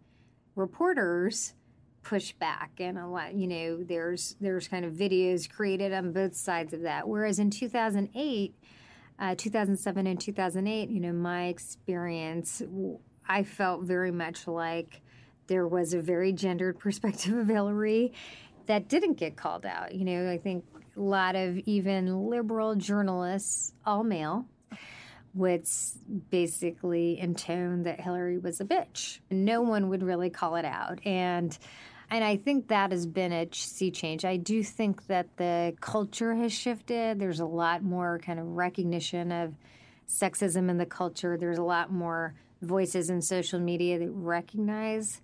[0.54, 1.54] reporters
[2.02, 6.36] push back and a lot you know there's there's kind of videos created on both
[6.36, 8.54] sides of that whereas in 2008
[9.18, 12.62] uh, 2007 and 2008, you know, my experience,
[13.28, 15.00] i felt very much like
[15.48, 18.12] there was a very gendered perspective of Hillary
[18.66, 19.94] that didn't get called out.
[19.94, 20.64] You know, I think
[20.96, 24.46] lot of even liberal journalists, all male,
[25.34, 25.66] would
[26.30, 29.20] basically intone that Hillary was a bitch.
[29.30, 30.98] No one would really call it out.
[31.04, 31.56] And
[32.08, 34.24] and I think that has been a sea change.
[34.24, 37.18] I do think that the culture has shifted.
[37.18, 39.54] There's a lot more kind of recognition of
[40.08, 41.36] sexism in the culture.
[41.36, 45.20] There's a lot more voices in social media that recognize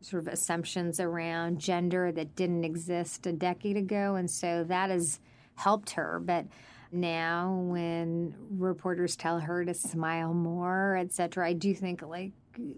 [0.00, 4.14] sort of assumptions around gender that didn't exist a decade ago.
[4.14, 5.20] And so that has
[5.54, 6.20] helped her.
[6.24, 6.46] But
[6.92, 12.32] now when reporters tell her to smile more, et cetera, I do think like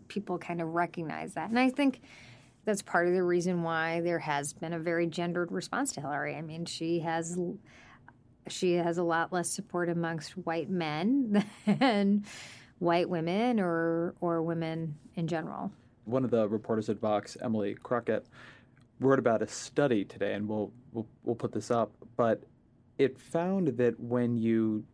[0.08, 1.50] people kind of recognize that.
[1.50, 2.00] And I think
[2.64, 6.34] that's part of the reason why there has been a very gendered response to Hillary.
[6.36, 7.38] I mean, she has
[8.48, 12.24] she has a lot less support amongst white men than
[12.78, 15.72] white women or or women in general.
[16.04, 18.26] One of the reporters at Vox, Emily Crockett,
[19.00, 21.92] wrote about a study today, and we'll we'll, we'll put this up.
[22.16, 22.44] But
[22.98, 24.84] it found that when you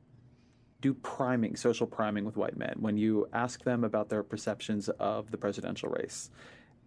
[0.80, 5.30] do priming, social priming with white men, when you ask them about their perceptions of
[5.30, 6.30] the presidential race,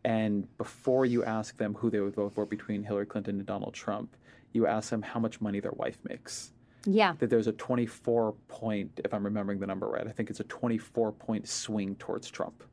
[0.05, 3.73] and before you ask them who they would vote for between Hillary Clinton and Donald
[3.73, 4.15] Trump,
[4.53, 6.53] you ask them how much money their wife makes.
[6.85, 7.15] Yeah.
[7.19, 10.45] That there's a 24 point, if I'm remembering the number right, I think it's a
[10.45, 12.63] 24 point swing towards Trump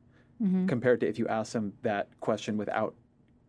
[0.42, 0.66] Mm-hmm.
[0.66, 2.94] compared to if you ask them that question without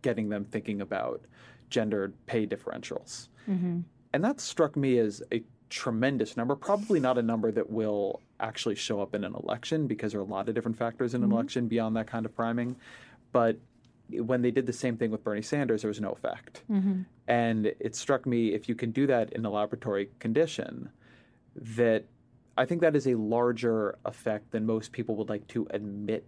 [0.02, 1.22] getting them thinking about
[1.70, 3.28] gendered pay differentials.
[3.50, 3.80] Mm-hmm.
[4.14, 8.76] And that struck me as a tremendous number, probably not a number that will actually
[8.76, 11.28] show up in an election because there are a lot of different factors in an
[11.28, 11.38] mm-hmm.
[11.38, 12.76] election beyond that kind of priming.
[13.34, 13.58] But
[14.10, 16.64] when they did the same thing with Bernie Sanders, there was no effect.
[17.28, 20.90] And it struck me if you can do that in a laboratory condition,
[21.56, 22.06] that
[22.58, 26.26] I think that is a larger effect than most people would like to admit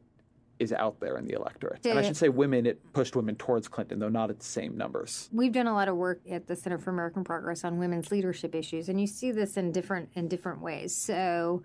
[0.60, 1.86] is out there in the electorate.
[1.86, 4.78] And I should say women, it pushed women towards Clinton, though not at the same
[4.78, 5.30] numbers.
[5.32, 8.54] We've done a lot of work at the Center for American Progress on women's leadership
[8.54, 10.94] issues, and you see this in different in different ways.
[10.94, 11.64] So,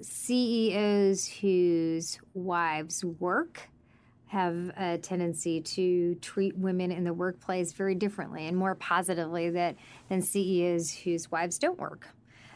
[0.00, 3.68] CEOs whose wives work
[4.26, 9.76] have a tendency to treat women in the workplace very differently and more positively that
[10.08, 12.08] than CEOs whose wives don't work.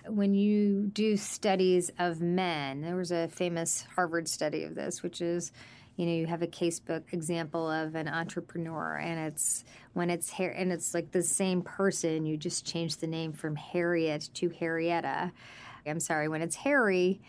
[0.06, 5.20] When you do studies of men, there was a famous Harvard study of this, which
[5.20, 5.52] is
[5.98, 10.54] you know you have a casebook example of an entrepreneur and it's when it's Har-
[10.56, 15.32] and it's like the same person you just change the name from harriet to harrietta.
[15.84, 17.20] I'm sorry when it's harry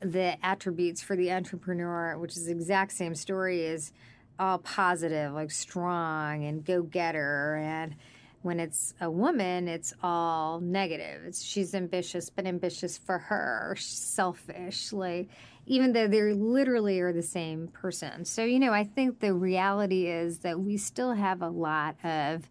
[0.00, 3.92] the attributes for the entrepreneur which is the exact same story is
[4.38, 7.94] all positive like strong and go-getter and
[8.42, 11.22] when it's a woman it's all negative.
[11.24, 13.76] It's she's ambitious but ambitious for her.
[13.78, 14.92] Selfish.
[14.92, 15.28] Like
[15.66, 18.24] even though they literally are the same person.
[18.24, 22.48] So you know i think the reality is that we still have a lot of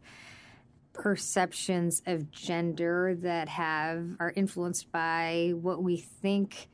[0.98, 6.68] perceptions of gender that have are influenced by what we think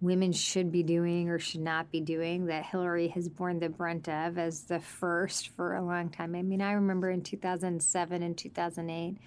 [0.00, 4.08] women should be doing or should not be doing that Hillary has borne the brunt
[4.08, 6.34] of as the first for a long time.
[6.34, 9.18] I mean, I remember in 2007 and 2008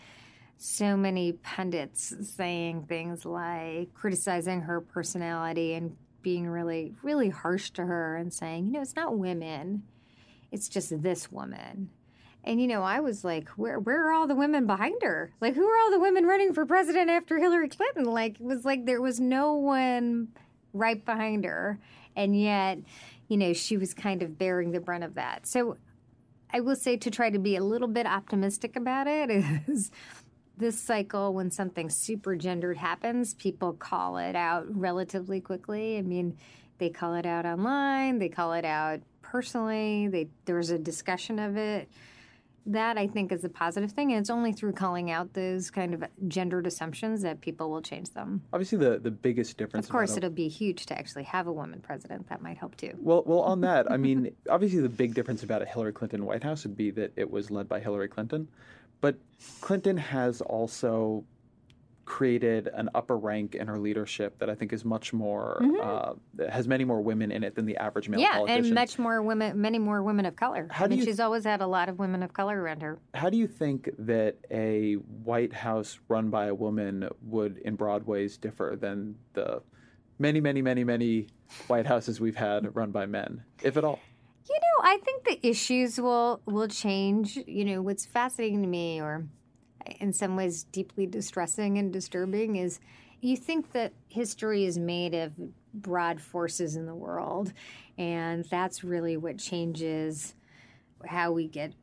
[0.63, 7.83] so many pundits saying things like criticizing her personality and being really really harsh to
[7.83, 9.81] her and saying, you know, it's not women.
[10.51, 11.89] It's just this woman.
[12.43, 15.33] And you know, I was like, where where are all the women behind her?
[15.41, 18.05] Like who are all the women running for president after Hillary Clinton?
[18.05, 20.27] Like it was like there was no one
[20.73, 21.79] right behind her.
[22.15, 22.79] And yet,
[23.27, 25.47] you know, she was kind of bearing the brunt of that.
[25.47, 25.77] So
[26.53, 29.29] I will say to try to be a little bit optimistic about it
[29.67, 29.91] is
[30.57, 35.97] this cycle when something super gendered happens, people call it out relatively quickly.
[35.97, 36.37] I mean,
[36.77, 41.57] they call it out online, they call it out personally, they there's a discussion of
[41.57, 41.89] it.
[42.67, 45.93] That I think is a positive thing, and it's only through calling out those kind
[45.93, 48.43] of gendered assumptions that people will change them.
[48.53, 49.87] Obviously, the, the biggest difference.
[49.87, 52.29] Of course, it'll be huge to actually have a woman president.
[52.29, 52.93] That might help too.
[52.99, 56.43] Well, well, on that, I mean, obviously, the big difference about a Hillary Clinton White
[56.43, 58.47] House would be that it was led by Hillary Clinton,
[59.01, 59.15] but
[59.61, 61.23] Clinton has also
[62.11, 66.13] created an upper rank in her leadership that I think is much more uh,
[66.49, 68.25] has many more women in it than the average male Mm-hmm.
[68.33, 68.65] yeah, politician.
[68.65, 70.67] and much more women, many more women of color.
[70.69, 72.99] How I mean, you- she's always had a lot of women of color around her.
[73.13, 78.05] How do you think that a White House run by a woman would, in broad
[78.05, 79.61] ways, differ than the
[80.19, 81.27] many, many, many, many
[81.67, 83.99] White Houses we've had run by men, if at all?
[84.49, 87.37] You know, I think the issues will will change.
[87.47, 89.25] You know, what's fascinating to me, or
[89.99, 92.79] in some ways deeply distressing and disturbing, is
[93.21, 95.33] you think that history is made of
[95.73, 97.53] broad forces in the world,
[97.97, 100.35] and that's really what changes
[101.05, 101.73] how we get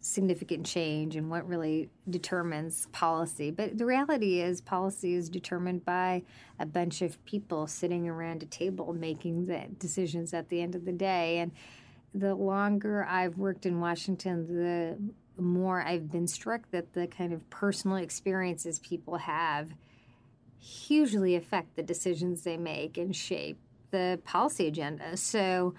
[0.00, 3.50] significant change and what really determines policy.
[3.50, 6.22] But the reality is, policy is determined by
[6.58, 10.84] a bunch of people sitting around a table making the decisions at the end of
[10.84, 11.38] the day.
[11.38, 11.52] And
[12.12, 14.98] the longer I've worked in Washington, the
[15.38, 19.74] more I've been struck that the kind of personal experiences people have
[20.58, 23.58] hugely affect the decisions they make and shape
[23.90, 25.16] the policy agenda.
[25.16, 25.74] So,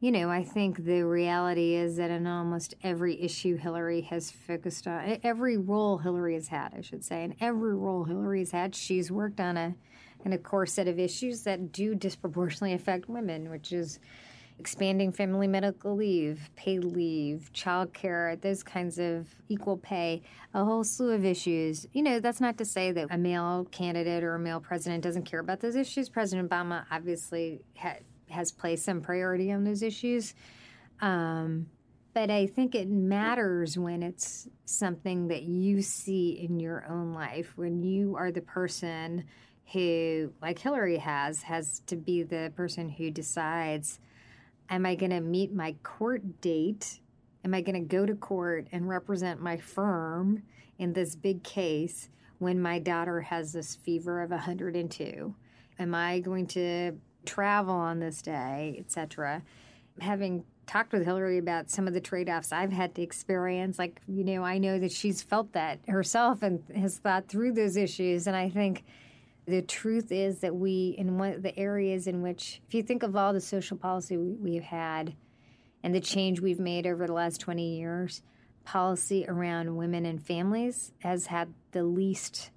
[0.00, 4.86] you know, I think the reality is that in almost every issue Hillary has focused
[4.86, 8.74] on, every role Hillary has had, I should say, and every role Hillary has had,
[8.76, 9.74] she's worked on a,
[10.24, 13.98] on a core set of issues that do disproportionately affect women, which is
[14.58, 20.22] expanding family medical leave, paid leave, child care, those kinds of equal pay,
[20.54, 21.86] a whole slew of issues.
[21.92, 25.24] You know, that's not to say that a male candidate or a male president doesn't
[25.24, 26.08] care about those issues.
[26.08, 27.98] President Obama obviously ha-
[28.30, 30.34] has placed some priority on those issues.
[31.00, 31.66] Um,
[32.14, 37.52] but I think it matters when it's something that you see in your own life,
[37.56, 39.24] when you are the person
[39.72, 44.00] who, like Hillary has, has to be the person who decides
[44.70, 47.00] am I going to meet my court date?
[47.44, 50.42] Am I going to go to court and represent my firm
[50.78, 52.08] in this big case
[52.38, 55.34] when my daughter has this fever of 102?
[55.78, 56.92] Am I going to
[57.24, 59.42] travel on this day, etc.?
[60.00, 64.00] Having talked with Hillary about some of the trade offs I've had to experience, like,
[64.06, 68.26] you know, I know that she's felt that herself and has thought through those issues.
[68.26, 68.84] And I think
[69.48, 73.02] the truth is that we, in one of the areas in which, if you think
[73.02, 75.14] of all the social policy we, have had
[75.82, 78.22] and the change we've made over the last 20 years,
[78.64, 82.50] policy around women and families has had the least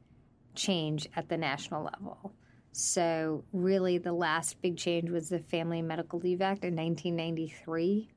[0.53, 2.33] change at the national level.
[2.73, 8.09] So, really, the last big change was the Family Medical Leave Act in 1993.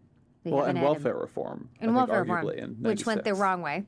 [0.45, 1.70] We well, and welfare a, reform.
[1.81, 3.85] And welfare reform, which went the wrong way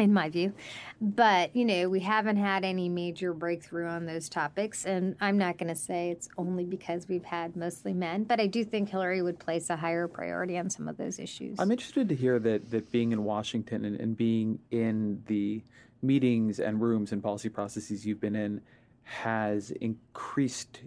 [0.00, 0.52] in my view.
[1.00, 4.84] But, you know, we haven't had any major breakthrough on those topics.
[4.84, 8.46] And I'm not going to say it's only because we've had mostly men, but I
[8.46, 11.58] do think Hillary would place a higher priority on some of those issues.
[11.58, 15.62] I'm interested to hear that, that being in Washington and, and being in the
[16.02, 18.60] meetings and rooms and policy processes you've been in
[19.02, 20.80] has increased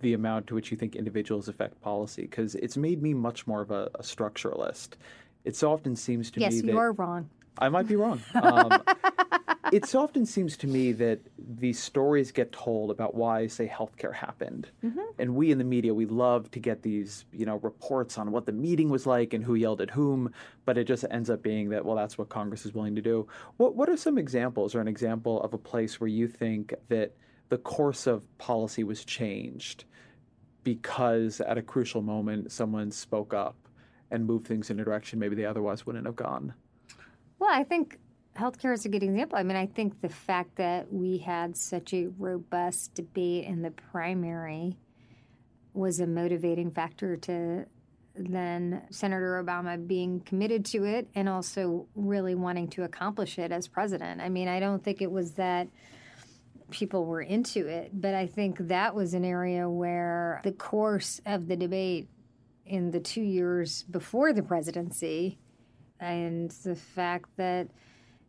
[0.00, 3.62] the amount to which you think individuals affect policy because it's made me much more
[3.62, 4.90] of a, a structuralist.
[5.44, 7.30] It so often seems to yes, me that you're wrong.
[7.58, 8.20] I might be wrong.
[8.34, 8.82] Um,
[9.72, 14.68] it often seems to me that these stories get told about why, say, healthcare happened,
[14.84, 15.00] mm-hmm.
[15.18, 18.46] and we in the media we love to get these, you know, reports on what
[18.46, 20.30] the meeting was like and who yelled at whom.
[20.64, 23.26] But it just ends up being that, well, that's what Congress is willing to do.
[23.56, 27.16] What What are some examples, or an example of a place where you think that
[27.48, 29.84] the course of policy was changed
[30.62, 33.56] because at a crucial moment someone spoke up
[34.10, 36.54] and moved things in a direction maybe they otherwise wouldn't have gone?
[37.38, 37.98] Well, I think
[38.36, 39.38] healthcare is a good example.
[39.38, 43.70] I mean, I think the fact that we had such a robust debate in the
[43.70, 44.76] primary
[45.72, 47.66] was a motivating factor to
[48.16, 53.66] then Senator Obama being committed to it and also really wanting to accomplish it as
[53.66, 54.20] president.
[54.20, 55.68] I mean, I don't think it was that
[56.70, 61.48] people were into it, but I think that was an area where the course of
[61.48, 62.08] the debate
[62.66, 65.38] in the two years before the presidency
[66.00, 67.68] and the fact that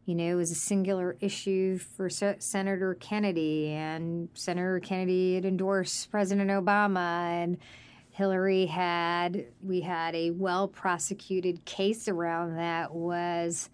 [0.05, 5.45] you know, it was a singular issue for Se- Senator Kennedy, and Senator Kennedy had
[5.45, 7.57] endorsed President Obama, and
[8.11, 13.72] Hillary had, we had a well prosecuted case around that was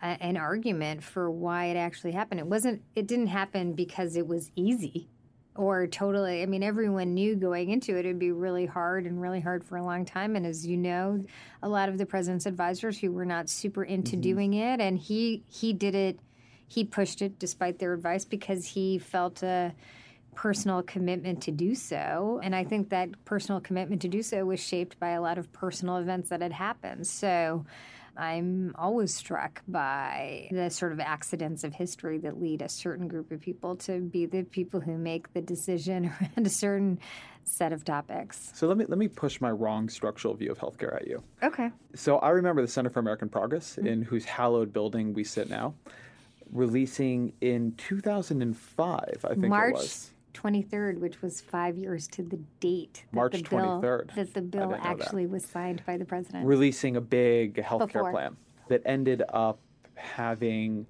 [0.00, 2.38] a, an argument for why it actually happened.
[2.38, 5.08] It wasn't, it didn't happen because it was easy
[5.56, 9.40] or totally i mean everyone knew going into it it'd be really hard and really
[9.40, 10.36] hard for a long time.
[10.36, 11.24] And as you know
[11.62, 14.20] a lot of the president's advisors who were not super into mm-hmm.
[14.20, 16.18] doing it and he he did it
[16.68, 19.72] he pushed it despite their advice because he felt a
[20.34, 22.40] personal commitment to do so.
[22.42, 25.52] And i think that personal commitment to do so was shaped by a lot of
[25.52, 27.06] personal events that had happened.
[27.06, 27.64] So
[28.16, 33.30] I'm always struck by the sort of accidents of history that lead a certain group
[33.30, 36.98] of people to be the people who make the decision around a certain
[37.44, 38.50] set of topics.
[38.54, 41.22] So let me let me push my wrong structural view of healthcare at you.
[41.42, 41.70] Okay.
[41.94, 43.86] So I remember the Center for American Progress, mm-hmm.
[43.86, 45.74] in whose hallowed building we sit now,
[46.52, 50.10] releasing in 2005, I think March it was.
[50.36, 54.14] 23rd, which was five years to the date that March the bill, 23rd.
[54.14, 56.46] that the bill actually was signed by the president.
[56.46, 58.36] Releasing a big health care plan
[58.68, 59.58] that ended up
[59.94, 60.86] having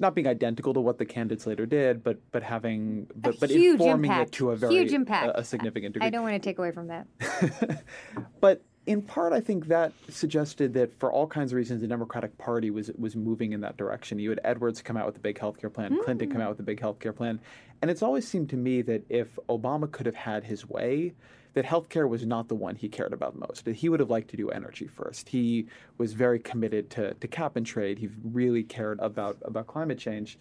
[0.00, 3.80] not being identical to what the candidates later did, but but having but, but huge
[3.80, 4.28] informing impact.
[4.28, 5.26] it to a very huge impact.
[5.26, 6.06] a, a significant degree.
[6.06, 7.06] I don't want to take away from that.
[8.40, 12.36] But in part, I think that suggested that for all kinds of reasons, the Democratic
[12.38, 14.18] Party was was moving in that direction.
[14.18, 16.42] You had Edwards come out with a big healthcare plan, Clinton come hmm.
[16.42, 17.38] out with a big healthcare plan,
[17.80, 21.14] and it's always seemed to me that if Obama could have had his way,
[21.54, 23.64] that healthcare was not the one he cared about most.
[23.64, 25.28] That he would have liked to do energy first.
[25.28, 25.66] He
[25.96, 27.98] was very committed to to cap and trade.
[27.98, 30.38] He really cared about about climate change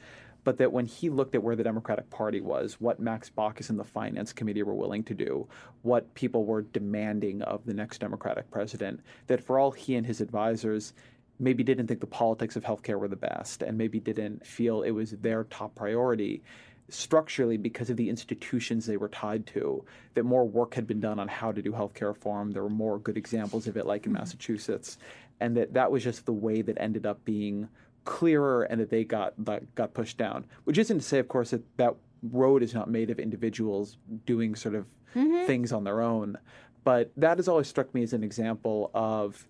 [0.48, 3.78] but that when he looked at where the Democratic Party was, what Max Baucus and
[3.78, 5.46] the Finance Committee were willing to do,
[5.82, 10.22] what people were demanding of the next Democratic president, that for all he and his
[10.22, 10.94] advisors
[11.38, 14.92] maybe didn't think the politics of healthcare were the best and maybe didn't feel it
[14.92, 16.42] was their top priority
[16.90, 19.84] structurally because of the institutions they were tied to
[20.14, 22.98] that more work had been done on how to do healthcare reform there were more
[23.00, 24.20] good examples of it like in mm-hmm.
[24.20, 24.98] massachusetts
[25.40, 27.68] and that that was just the way that ended up being
[28.08, 30.46] clearer and that they got that got pushed down.
[30.64, 31.96] Which isn't to say, of course, that that
[32.32, 35.46] road is not made of individuals doing sort of mm-hmm.
[35.46, 36.38] things on their own.
[36.84, 39.48] But that has always struck me as an example of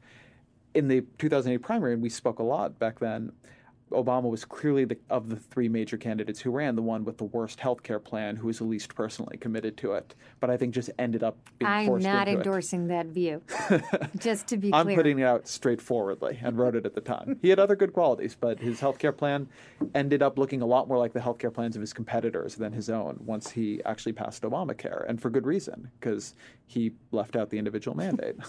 [0.73, 3.31] in the 2008 primary, and we spoke a lot back then.
[3.91, 7.23] Obama was clearly the, of the three major candidates who ran the one with the
[7.23, 10.13] worst health care plan, who was the least personally committed to it.
[10.39, 12.45] But I think just ended up being I'm forced not into it.
[12.45, 13.41] endorsing that view.
[14.17, 14.97] Just to be I'm clear.
[14.97, 17.37] putting it out straightforwardly and wrote it at the time.
[17.41, 19.47] He had other good qualities, but his healthcare plan
[19.95, 22.89] ended up looking a lot more like the healthcare plans of his competitors than his
[22.89, 26.35] own once he actually passed Obamacare, and for good reason, because
[26.65, 28.35] he left out the individual mandate.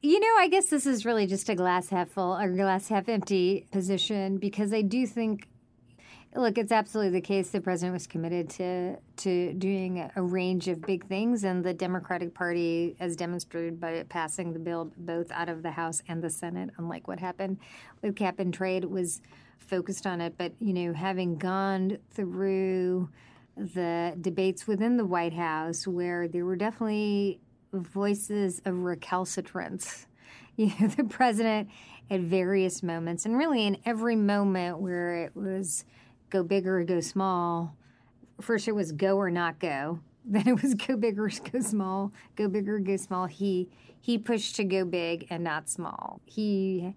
[0.00, 3.08] You know, I guess this is really just a glass half full or glass half
[3.08, 5.48] empty position because I do think,
[6.36, 10.82] look, it's absolutely the case the president was committed to to doing a, range of
[10.82, 15.64] big things, and the Democratic Party, as demonstrated by passing the bill both out of
[15.64, 17.58] the House and the Senate, unlike what happened
[18.00, 19.20] with cap and trade, was
[19.58, 20.34] focused on it.
[20.38, 23.08] But you know, having gone through
[23.56, 27.40] the debates within the White House, where there were definitely
[27.72, 30.06] voices of recalcitrance.
[30.56, 31.68] You know, the president
[32.10, 35.84] at various moments, and really in every moment where it was
[36.30, 37.76] go big or go small.
[38.40, 40.00] First, it was go or not go.
[40.24, 42.12] Then it was go big or go small.
[42.34, 43.26] Go big or go small.
[43.26, 43.68] He
[44.00, 46.20] he pushed to go big and not small.
[46.24, 46.94] He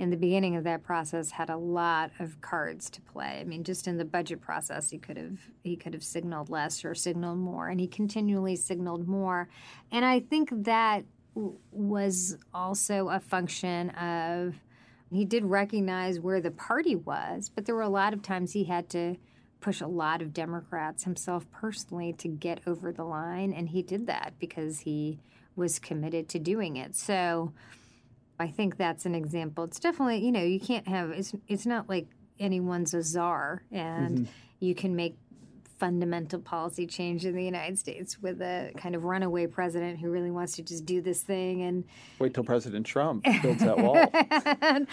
[0.00, 3.38] in the beginning of that process had a lot of cards to play.
[3.38, 6.86] I mean, just in the budget process, he could have he could have signaled less
[6.86, 9.50] or signaled more, and he continually signaled more.
[9.92, 14.54] And I think that was also a function of
[15.12, 18.64] he did recognize where the party was, but there were a lot of times he
[18.64, 19.16] had to
[19.60, 24.06] push a lot of Democrats himself personally to get over the line, and he did
[24.06, 25.18] that because he
[25.56, 26.96] was committed to doing it.
[26.96, 27.52] So.
[28.40, 29.64] I think that's an example.
[29.64, 34.20] It's definitely, you know, you can't have it's it's not like anyone's a czar and
[34.20, 34.32] mm-hmm.
[34.60, 35.16] you can make
[35.78, 40.30] fundamental policy change in the United States with a kind of runaway president who really
[40.30, 41.84] wants to just do this thing and
[42.18, 43.94] Wait till President Trump builds that wall.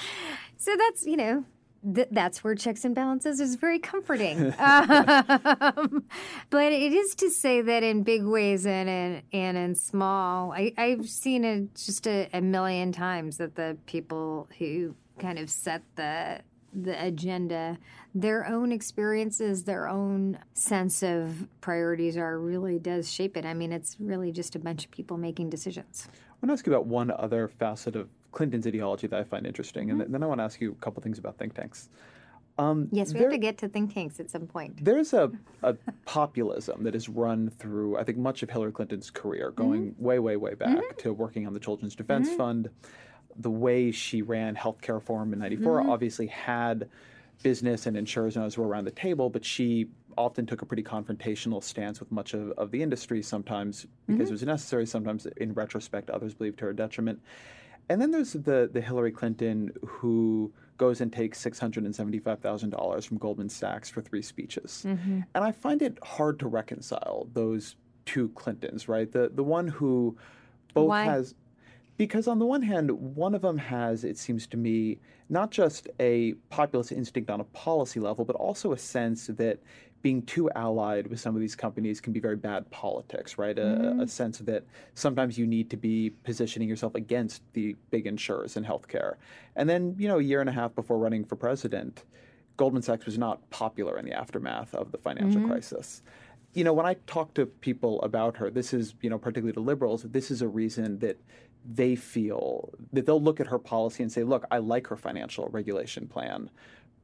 [0.58, 1.45] so that's, you know,
[1.93, 4.53] th- that's where checks and balances is very comforting.
[4.59, 6.03] um,
[6.49, 10.73] but it is to say that in big ways and in, and in small, I,
[10.78, 15.82] I've seen it just a, a million times that the people who kind of set
[15.95, 16.41] the
[16.73, 17.78] the agenda,
[18.13, 23.45] their own experiences, their own sense of priorities are really does shape it.
[23.45, 26.07] I mean, it's really just a bunch of people making decisions.
[26.13, 29.45] I want to ask you about one other facet of Clinton's ideology that I find
[29.45, 30.11] interesting, and mm-hmm.
[30.11, 31.89] then I want to ask you a couple things about think tanks.
[32.59, 34.84] Um, Yes, we there- have to get to think tanks at some point.
[34.84, 35.32] There's a,
[35.63, 35.75] a
[36.05, 39.61] populism that is run through, I think, much of Hillary Clinton's career, mm-hmm.
[39.61, 40.97] going way, way, way back mm-hmm.
[40.99, 42.69] to working on the Children's Defense Fund.
[43.39, 46.89] The way she ran healthcare reform in '94 obviously had
[47.43, 50.84] business and insurers and others were around the table, but she often took a pretty
[50.84, 55.53] confrontational stance with much of, of the industry, sometimes because it was necessary, sometimes in
[55.53, 57.21] retrospect, others believed to her detriment.
[57.89, 62.19] And then there's the the Hillary Clinton who goes and takes six hundred and seventy
[62.19, 65.21] five thousand dollars from Goldman Sachs for three speeches, mm-hmm.
[65.33, 67.75] and I find it hard to reconcile those
[68.05, 68.88] two Clintons.
[68.88, 70.17] Right, the the one who
[70.73, 71.03] both Why?
[71.05, 71.35] has
[71.97, 75.89] because on the one hand, one of them has, it seems to me, not just
[75.99, 79.59] a populist instinct on a policy level, but also a sense that
[80.02, 83.58] being too allied with some of these companies can be very bad politics, right?
[83.58, 84.06] A, a mm-hmm.
[84.06, 89.16] sense that sometimes you need to be positioning yourself against the big insurers in healthcare.
[89.56, 92.04] And then, you know, a year and a half before running for president,
[92.58, 95.52] Goldman Sachs was not popular in the aftermath of the financial mm-hmm.
[95.52, 96.04] crisis.
[96.54, 99.60] You know, when I talk to people about her, this is, you know, particularly to
[99.60, 101.20] liberals, this is a reason that
[101.70, 105.50] they feel that they'll look at her policy and say, look, I like her financial
[105.50, 106.50] regulation plan,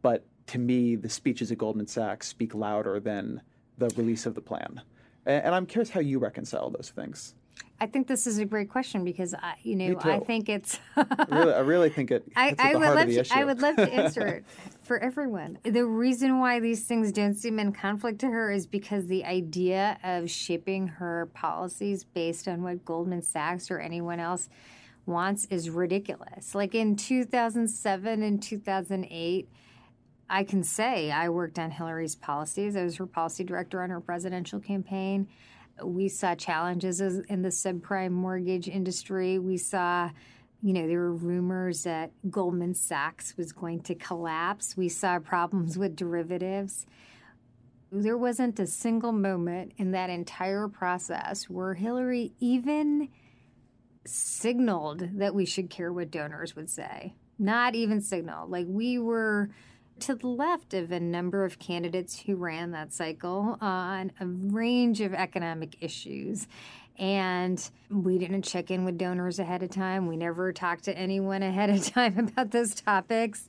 [0.01, 3.41] but to me, the speeches at Goldman Sachs speak louder than
[3.77, 4.81] the release of the plan.
[5.25, 7.35] And, and I'm curious how you reconcile those things.
[7.79, 9.99] I think this is a great question because I, you know.
[10.03, 10.79] I think it's.
[11.29, 12.23] really, I really think it.
[12.35, 13.25] I, I would love to.
[13.35, 14.45] I would love to answer it
[14.81, 15.57] for everyone.
[15.63, 19.97] The reason why these things don't seem in conflict to her is because the idea
[20.03, 24.47] of shaping her policies based on what Goldman Sachs or anyone else
[25.05, 26.55] wants is ridiculous.
[26.55, 29.49] Like in 2007 and 2008,
[30.33, 32.75] I can say I worked on Hillary's policies.
[32.75, 35.27] I was her policy director on her presidential campaign.
[35.83, 39.37] We saw challenges in the subprime mortgage industry.
[39.37, 40.09] We saw,
[40.63, 44.75] you know, there were rumors that Goldman Sachs was going to collapse.
[44.75, 46.87] We saw problems with derivatives.
[47.91, 53.09] There wasn't a single moment in that entire process where Hillary even
[54.03, 57.13] signaled that we should care what donors would say.
[57.37, 58.47] Not even signal.
[58.47, 59.51] Like we were
[60.03, 64.99] to the left of a number of candidates who ran that cycle on a range
[64.99, 66.45] of economic issues.
[66.99, 70.07] And we didn't check in with donors ahead of time.
[70.07, 73.47] We never talked to anyone ahead of time about those topics.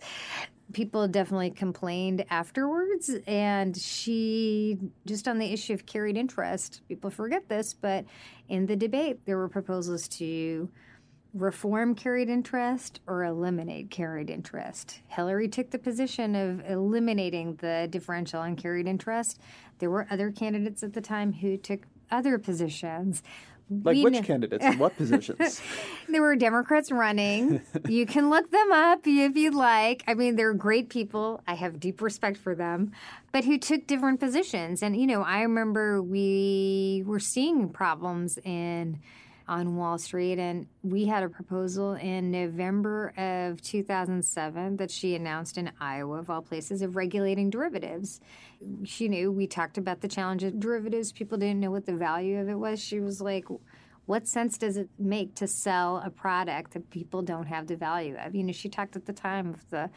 [0.72, 3.10] People definitely complained afterwards.
[3.26, 8.04] And she, just on the issue of carried interest, people forget this, but
[8.48, 10.68] in the debate, there were proposals to
[11.34, 15.00] reform carried interest or eliminate carried interest.
[15.08, 19.40] Hillary took the position of eliminating the differential on carried interest.
[19.80, 21.80] There were other candidates at the time who took
[22.10, 23.22] other positions.
[23.70, 25.60] Like We which kn- candidates and what positions?
[26.08, 27.62] there were Democrats running.
[27.88, 30.04] you can look them up if you'd like.
[30.06, 31.40] I mean, they're great people.
[31.48, 32.92] I have deep respect for them,
[33.32, 34.82] but who took different positions.
[34.82, 39.00] And, you know, I remember we were seeing problems in
[39.46, 45.58] on Wall Street, and we had a proposal in November of 2007 that she announced
[45.58, 48.20] in Iowa, of all places, of regulating derivatives.
[48.84, 51.12] She knew we talked about the challenge of derivatives.
[51.12, 52.82] People didn't know what the value of it was.
[52.82, 53.44] She was like,
[54.06, 58.16] what sense does it make to sell a product that people don't have the value
[58.18, 58.34] of?
[58.34, 59.90] You know, she talked at the time of the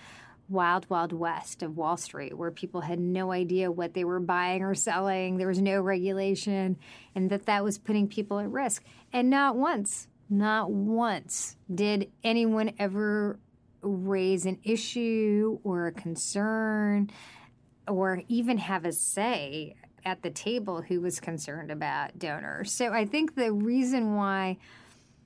[0.50, 4.64] wild, wild west of Wall Street, where people had no idea what they were buying
[4.64, 5.38] or selling.
[5.38, 6.78] There was no regulation,
[7.16, 8.84] and that that was putting people at risk.
[9.12, 13.40] And not once, not once did anyone ever
[13.82, 17.10] raise an issue or a concern
[17.88, 22.72] or even have a say at the table who was concerned about donors.
[22.72, 24.58] So I think the reason why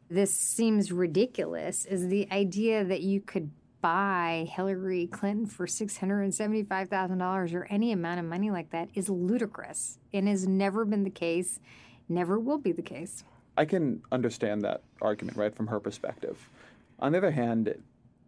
[0.10, 3.52] this seems ridiculous is the idea that you could
[3.82, 10.28] buy Hillary Clinton for $675,000 or any amount of money like that is ludicrous and
[10.28, 11.60] has never been the case,
[12.08, 13.24] never will be the case.
[13.58, 16.50] I can understand that argument, right, from her perspective.
[17.00, 17.76] On the other hand,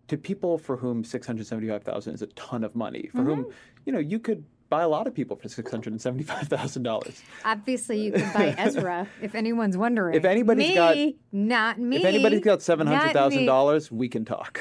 [0.08, 3.46] to people for whom six hundred seventy-five thousand is a ton of money, for whom
[3.46, 3.52] mm-hmm.
[3.86, 4.44] you know you could
[4.74, 7.22] buy a lot of people for six hundred and seventy-five thousand dollars.
[7.46, 10.16] Obviously, you could buy Ezra if anyone's wondering.
[10.16, 10.98] If anybody's me, got-
[11.32, 11.98] not me.
[11.98, 14.60] If anybody's got seven hundred thousand dollars, we can talk.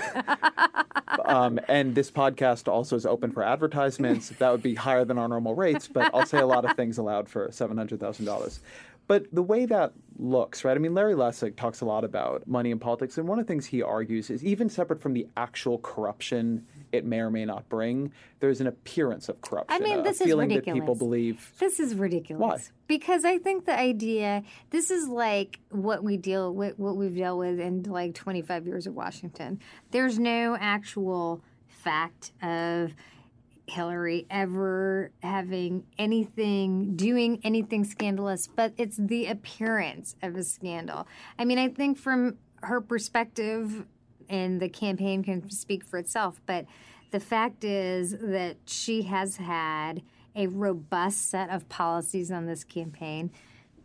[1.24, 4.28] um, and this podcast also is open for advertisements.
[4.38, 6.98] That would be higher than our normal rates, but I'll say a lot of things
[6.98, 8.60] aloud for seven hundred thousand dollars.
[9.08, 10.76] But the way that looks, right?
[10.76, 13.52] I mean, Larry Lessig talks a lot about money in politics, and one of the
[13.52, 17.68] things he argues is even separate from the actual corruption it may or may not
[17.68, 19.74] bring, there's an appearance of corruption.
[19.74, 20.80] I mean, a- this a is feeling that ridiculous.
[20.80, 21.52] people believe.
[21.58, 22.40] This is ridiculous.
[22.40, 22.58] Why?
[22.86, 27.38] Because I think the idea this is like what we deal with what we've dealt
[27.38, 29.58] with in like 25 years of Washington.
[29.90, 32.92] There's no actual fact of
[33.66, 41.06] Hillary ever having anything, doing anything scandalous, but it's the appearance of a scandal.
[41.38, 43.86] I mean, I think from her perspective,
[44.32, 46.64] and the campaign can speak for itself, but
[47.10, 50.02] the fact is that she has had
[50.34, 53.30] a robust set of policies on this campaign.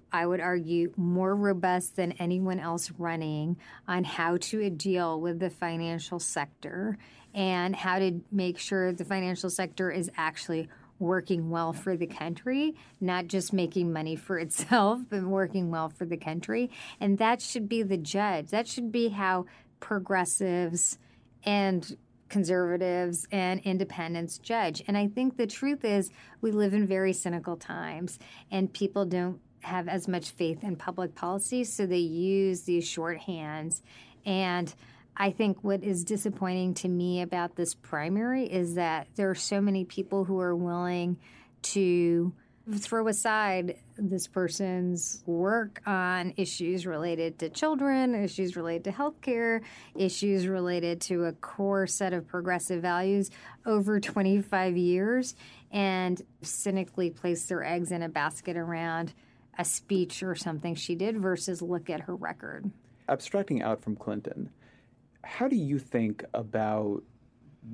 [0.10, 3.58] I would argue more robust than anyone else running
[3.90, 6.98] on how to deal with the financial sector
[7.34, 10.70] and how to make sure the financial sector is actually
[11.00, 16.06] working well for the country, not just making money for itself, but working well for
[16.06, 16.72] the country.
[17.02, 18.48] And that should be the judge.
[18.48, 19.46] That should be how
[19.80, 20.98] progressives
[21.44, 21.98] and
[22.30, 24.84] conservatives and independents judge.
[24.88, 26.10] And I think the truth is
[26.42, 28.20] we live in very cynical times
[28.52, 33.82] and people don't have as much faith in public policy, so they use these shorthands.
[34.26, 34.74] And
[35.16, 39.60] I think what is disappointing to me about this primary is that there are so
[39.60, 41.18] many people who are willing
[41.64, 42.34] to
[42.76, 49.62] throw aside this person's work on issues related to children, issues related to healthcare,
[49.96, 53.32] issues related to a core set of progressive values
[53.66, 55.36] over 25 years,
[55.72, 59.14] and cynically place their eggs in a basket around
[59.58, 62.70] a speech or something she did versus look at her record.
[63.10, 64.50] Abstracting out from Clinton,
[65.24, 67.04] how do you think about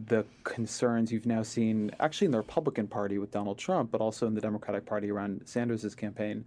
[0.08, 4.28] the concerns you've now seen actually in the Republican Party with Donald Trump, but also
[4.28, 6.46] in the Democratic Party around Sanders' campaign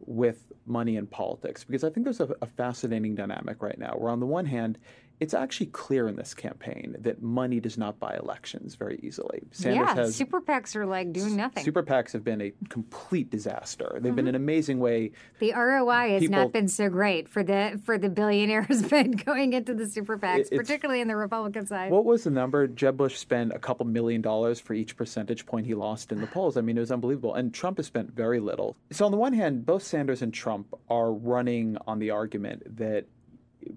[0.00, 1.64] with money in politics?
[1.64, 4.78] Because I think there's a, a fascinating dynamic right now where, on the one hand,
[5.20, 9.42] it's actually clear in this campaign that money does not buy elections very easily.
[9.50, 11.62] Sanders yeah, has, super PACs are like doing nothing.
[11.62, 13.90] Super PACs have been a complete disaster.
[13.94, 14.16] They've mm-hmm.
[14.16, 15.12] been an amazing way.
[15.38, 19.74] The ROI has not been so great for the for the billionaires been going into
[19.74, 21.90] the super PACs, particularly in the Republican side.
[21.90, 22.66] What was the number?
[22.66, 26.26] Jeb Bush spent a couple million dollars for each percentage point he lost in the
[26.28, 26.56] polls.
[26.56, 27.34] I mean, it was unbelievable.
[27.34, 28.76] And Trump has spent very little.
[28.90, 33.04] So on the one hand, both Sanders and Trump are running on the argument that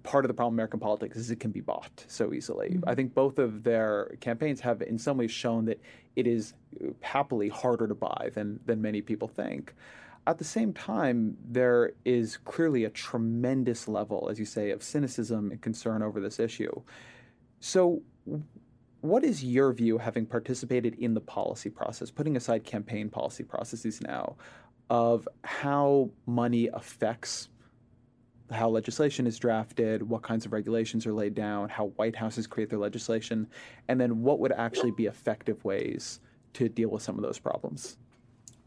[0.04, 2.70] part of the problem in American politics is it can be bought so easily.
[2.70, 2.90] Mm-hmm.
[2.90, 5.82] I think both of their campaigns have, in some ways, shown that
[6.16, 6.54] it is
[7.02, 9.74] happily harder to buy than than many people think.
[10.26, 15.52] At the same time, there is clearly a tremendous level, as you say, of cynicism
[15.52, 16.82] and concern over this issue.
[17.60, 18.02] So,
[19.02, 24.00] what is your view, having participated in the policy process, putting aside campaign policy processes
[24.00, 24.38] now,
[24.90, 27.50] of how money affects
[28.54, 32.70] how legislation is drafted, what kinds of regulations are laid down, how White Houses create
[32.70, 33.48] their legislation,
[33.88, 36.20] and then what would actually be effective ways
[36.54, 37.98] to deal with some of those problems.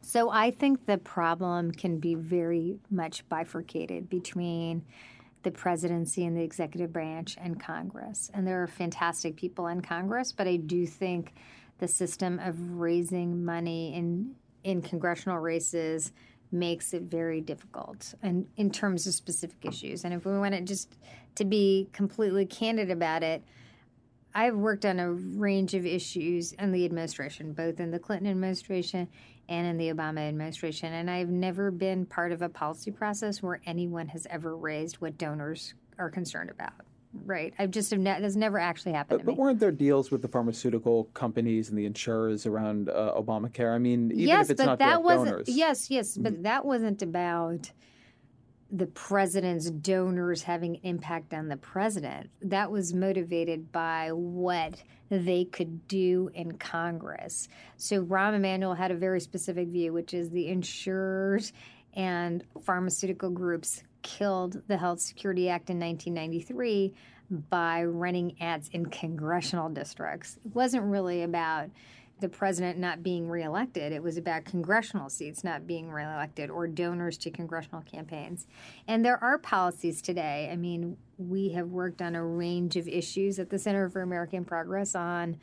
[0.03, 4.85] So I think the problem can be very much bifurcated between
[5.43, 8.31] the presidency and the executive branch and Congress.
[8.35, 11.35] And there are fantastic people in Congress, but I do think
[11.79, 14.35] the system of raising money in
[14.67, 16.13] in congressional races
[16.53, 20.05] makes it very difficult and in terms of specific issues.
[20.05, 20.97] And if we want to just
[21.35, 23.43] to be completely candid about it,
[24.35, 29.09] I've worked on a range of issues in the administration, both in the Clinton administration
[29.49, 30.93] and in the Obama administration.
[30.93, 35.17] And I've never been part of a policy process where anyone has ever raised what
[35.17, 36.75] donors are concerned about.
[37.25, 37.55] Right.
[37.59, 39.21] I've just have ne- that's never actually happened.
[39.21, 43.75] But, but weren't there deals with the pharmaceutical companies and the insurers around uh, Obamacare?
[43.75, 45.31] I mean, even yes, if it's but not that wasn't.
[45.31, 45.49] donors.
[45.49, 46.43] Yes, yes, but mm-hmm.
[46.43, 47.71] that wasn't about
[48.71, 52.31] the president's donors having impact on the president.
[52.43, 57.49] That was motivated by what they could do in Congress.
[57.77, 61.53] So Rahm Emanuel had a very specific view, which is the insurers
[61.95, 66.95] and pharmaceutical groups killed the Health Security Act in 1993
[67.51, 70.39] by running ads in congressional districts.
[70.45, 71.71] It wasn't really about
[72.21, 73.93] the president not being reelected.
[73.93, 78.47] It was about congressional seats not being reelected or donors to congressional campaigns.
[78.87, 80.49] And there are policies today.
[80.53, 84.45] I mean, we have worked on a range of issues at the Center for American
[84.45, 85.37] Progress on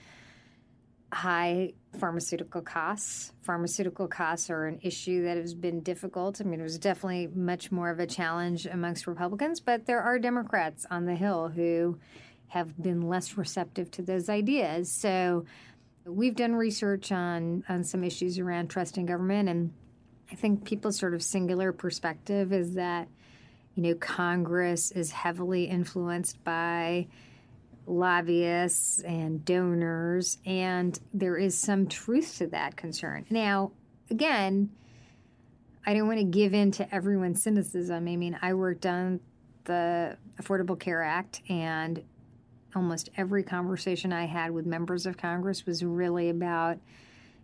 [1.14, 3.34] high pharmaceutical costs.
[3.42, 6.42] Pharmaceutical costs are an issue that has been difficult.
[6.42, 10.18] I mean, it was definitely much more of a challenge amongst Republicans, but there are
[10.18, 12.00] Democrats on the Hill who
[12.48, 14.92] have been less receptive to those ideas.
[14.92, 15.46] So
[16.06, 19.74] we've done research on, on some issues around trust in government, and
[20.32, 23.08] I think people's sort of singular perspective is that,
[23.76, 27.08] you know, Congress is heavily influenced by
[27.86, 33.26] lobbyists and donors, and there is some truth to that concern.
[33.30, 33.72] Now,
[34.10, 34.70] again,
[35.86, 38.08] I don't want to give in to everyone's cynicism.
[38.08, 39.20] I mean, I worked on
[39.66, 42.04] the Affordable Care Act, and
[42.76, 46.78] almost every conversation I had with members of Congress was really about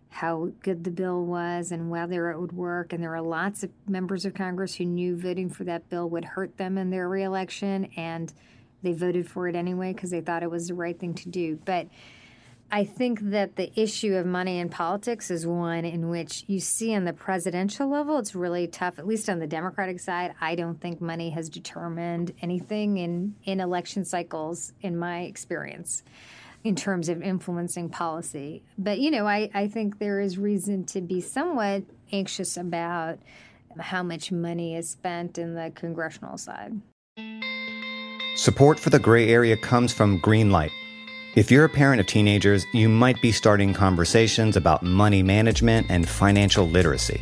[0.08, 2.92] how good the bill was and whether it would work.
[2.92, 6.24] And there are lots of members of Congress who knew voting for that bill would
[6.24, 7.84] hurt them in their reelection.
[7.96, 8.32] And
[8.82, 11.58] they voted for it anyway because they thought it was the right thing to do.
[11.64, 11.88] But
[12.72, 16.94] I think that the issue of money in politics is one in which you see
[16.94, 20.34] on the presidential level, it's really tough, at least on the Democratic side.
[20.40, 26.04] I don't think money has determined anything in, in election cycles, in my experience,
[26.62, 28.62] in terms of influencing policy.
[28.78, 33.18] But, you know, I, I think there is reason to be somewhat anxious about
[33.80, 36.80] how much money is spent in the congressional side.
[38.40, 40.70] Support for the gray area comes from Greenlight.
[41.34, 46.08] If you're a parent of teenagers, you might be starting conversations about money management and
[46.08, 47.20] financial literacy.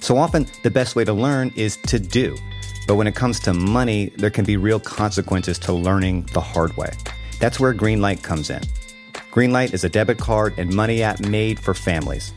[0.00, 2.38] So often, the best way to learn is to do.
[2.88, 6.74] But when it comes to money, there can be real consequences to learning the hard
[6.78, 6.92] way.
[7.38, 8.62] That's where Greenlight comes in.
[9.32, 12.32] Greenlight is a debit card and money app made for families.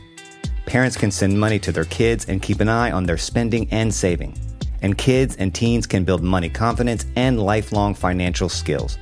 [0.66, 3.94] Parents can send money to their kids and keep an eye on their spending and
[3.94, 4.36] saving.
[4.82, 8.98] And kids and teens can build money confidence and lifelong financial skills.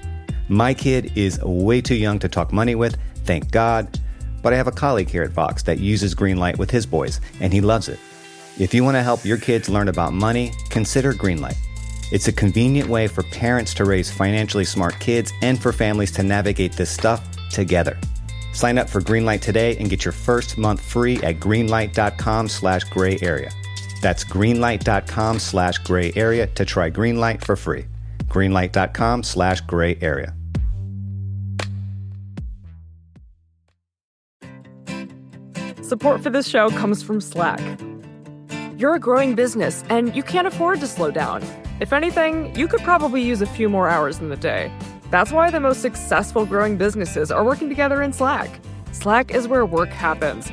[0.49, 4.01] My kid is way too young to talk money with, thank God,
[4.43, 7.53] but I have a colleague here at Vox that uses Greenlight with his boys, and
[7.53, 7.99] he loves it.
[8.59, 11.57] If you want to help your kids learn about money, consider Greenlight.
[12.11, 16.22] It's a convenient way for parents to raise financially smart kids and for families to
[16.22, 17.99] navigate this stuff together.
[18.55, 23.18] Sign up for Greenlight today and get your first month free at greenlight.com slash gray
[23.20, 23.51] area.
[24.01, 27.86] That's greenlight.com slash gray area to try Greenlight for free.
[28.24, 30.34] Greenlight.com slash gray area.
[35.82, 37.61] Support for this show comes from Slack.
[38.76, 41.42] You're a growing business and you can't afford to slow down.
[41.80, 44.70] If anything, you could probably use a few more hours in the day.
[45.11, 48.61] That's why the most successful growing businesses are working together in Slack.
[48.92, 50.53] Slack is where work happens,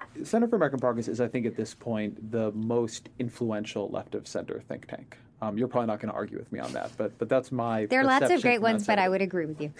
[0.23, 4.27] Center for American Progress is, I think, at this point, the most influential left of
[4.27, 5.17] center think tank.
[5.43, 7.87] Um, you're probably not going to argue with me on that, but but that's my.
[7.87, 9.73] There are lots of great ones, but I would agree with you.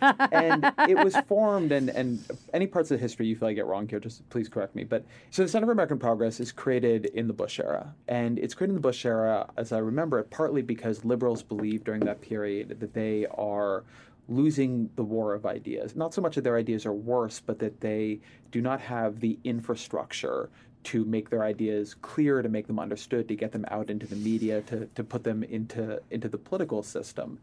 [0.00, 3.86] and it was formed and, and any parts of history you feel I get wrong
[3.88, 4.82] here, just please correct me.
[4.82, 7.94] But so the Center for American Progress is created in the Bush era.
[8.08, 11.84] And it's created in the Bush era, as I remember it, partly because liberals believe
[11.84, 13.84] during that period that they are
[14.28, 15.94] losing the war of ideas.
[15.94, 18.20] Not so much that their ideas are worse, but that they
[18.50, 20.50] do not have the infrastructure
[20.84, 24.16] to make their ideas clear, to make them understood, to get them out into the
[24.16, 27.38] media, to, to put them into, into the political system.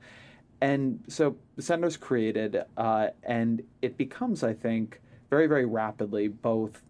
[0.61, 6.83] And so center's created, uh, and it becomes, I think, very, very rapidly both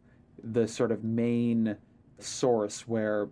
[0.44, 1.76] the sort of main
[2.20, 3.30] source where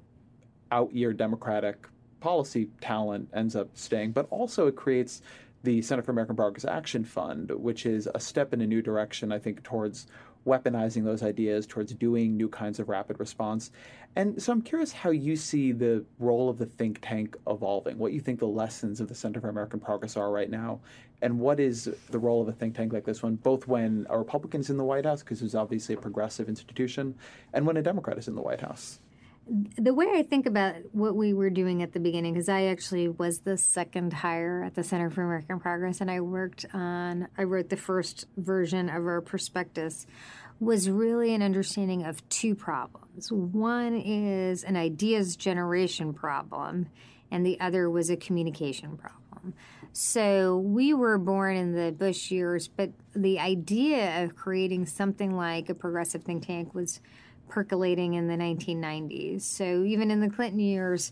[0.71, 1.87] out year Democratic
[2.21, 5.21] policy talent ends up staying, but also it creates
[5.63, 9.31] the Center for American Progress Action Fund, which is a step in a new direction,
[9.31, 10.07] I think, towards
[10.45, 13.71] weaponizing those ideas, towards doing new kinds of rapid response.
[14.15, 18.11] And so I'm curious how you see the role of the think tank evolving, what
[18.11, 20.79] you think the lessons of the Center for American Progress are right now,
[21.21, 24.17] and what is the role of a think tank like this one, both when a
[24.17, 27.13] Republican's in the White House, because it's obviously a progressive institution,
[27.53, 28.99] and when a Democrat is in the White House.
[29.53, 33.09] The way I think about what we were doing at the beginning, because I actually
[33.09, 37.43] was the second hire at the Center for American Progress, and I worked on, I
[37.43, 40.07] wrote the first version of our prospectus,
[40.61, 43.29] was really an understanding of two problems.
[43.29, 46.87] One is an ideas generation problem,
[47.29, 49.53] and the other was a communication problem.
[49.91, 55.67] So we were born in the Bush years, but the idea of creating something like
[55.67, 57.01] a progressive think tank was
[57.51, 59.41] percolating in the 1990s.
[59.41, 61.11] So even in the Clinton years,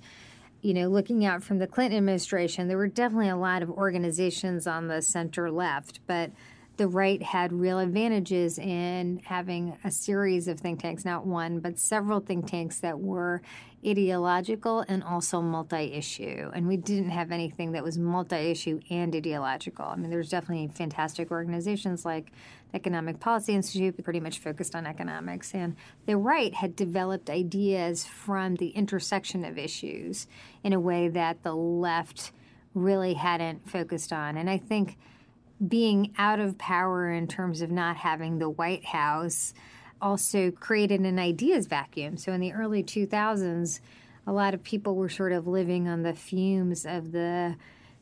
[0.62, 4.66] you know, looking out from the Clinton administration, there were definitely a lot of organizations
[4.66, 6.32] on the center left, but
[6.78, 11.78] the right had real advantages in having a series of think tanks, not one, but
[11.78, 13.42] several think tanks that were
[13.86, 16.52] ideological and also multi issue.
[16.54, 19.86] And we didn't have anything that was multi issue and ideological.
[19.86, 22.32] I mean, there's definitely fantastic organizations like
[22.72, 25.54] the Economic Policy Institute, pretty much focused on economics.
[25.54, 25.76] And
[26.06, 30.28] the right had developed ideas from the intersection of issues
[30.64, 32.32] in a way that the left
[32.74, 34.38] really hadn't focused on.
[34.38, 34.98] And I think
[35.66, 39.54] being out of power in terms of not having the White House
[40.02, 42.18] also created an ideas vacuum.
[42.18, 43.80] So in the early 2000s,
[44.28, 47.56] a lot of people were sort of living on the fumes of the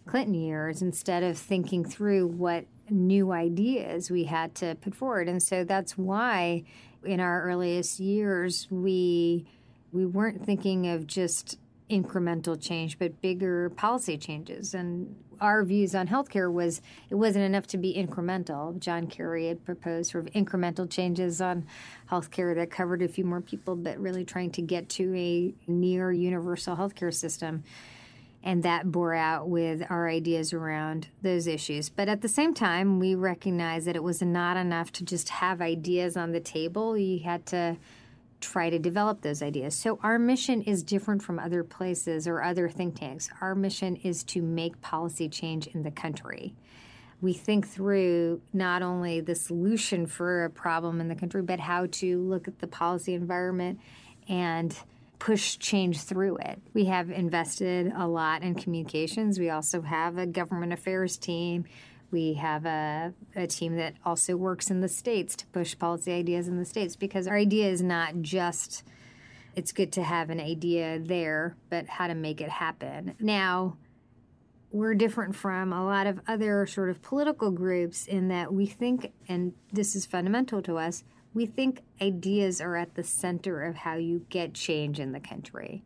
[0.06, 5.28] Clinton years instead of thinking through what new ideas we had to put forward.
[5.28, 6.64] And so that's why
[7.04, 9.46] in our earliest years we
[9.92, 11.58] we weren't thinking of just
[11.90, 14.74] incremental change, but bigger policy changes.
[14.74, 18.78] And our views on healthcare was it wasn't enough to be incremental.
[18.80, 21.66] John Kerry had proposed sort of incremental changes on
[22.10, 26.12] healthcare that covered a few more people, but really trying to get to a near
[26.12, 27.64] universal healthcare system.
[28.44, 31.90] And that bore out with our ideas around those issues.
[31.90, 35.60] But at the same time, we recognized that it was not enough to just have
[35.62, 36.98] ideas on the table.
[36.98, 37.78] You had to
[38.40, 39.76] try to develop those ideas.
[39.76, 43.30] So our mission is different from other places or other think tanks.
[43.42, 46.54] Our mission is to make policy change in the country.
[47.20, 51.88] We think through not only the solution for a problem in the country, but how
[51.88, 53.80] to look at the policy environment
[54.30, 54.78] and
[55.18, 56.62] push change through it.
[56.74, 59.40] We have invested a lot in communications.
[59.40, 61.66] We also have a government affairs team.
[62.10, 66.48] We have a, a team that also works in the states to push policy ideas
[66.48, 68.84] in the states because our idea is not just
[69.58, 73.16] it's good to have an idea there, but how to make it happen.
[73.20, 73.78] Now,
[74.72, 79.14] we're different from a lot of other sort of political groups in that we think,
[79.28, 81.04] and this is fundamental to us,
[81.34, 85.84] we think ideas are at the center of how you get change in the country.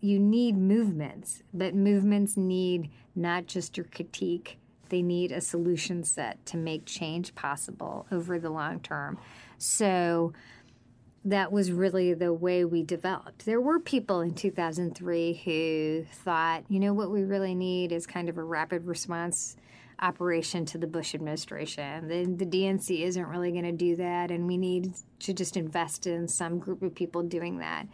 [0.00, 4.58] You need movements, but movements need not just your critique,
[4.90, 9.18] they need a solution set to make change possible over the long term.
[9.58, 10.32] So
[11.24, 13.44] that was really the way we developed.
[13.44, 18.28] There were people in 2003 who thought, you know, what we really need is kind
[18.28, 19.56] of a rapid response
[20.00, 22.08] operation to the Bush administration.
[22.08, 26.06] The, the DNC isn't really going to do that, and we need to just invest
[26.06, 27.86] in some group of people doing that.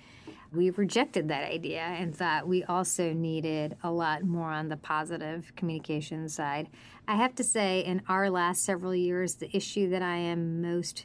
[0.57, 5.53] We rejected that idea and thought we also needed a lot more on the positive
[5.55, 6.71] communication side.
[7.07, 11.05] I have to say, in our last several years, the issue that I am most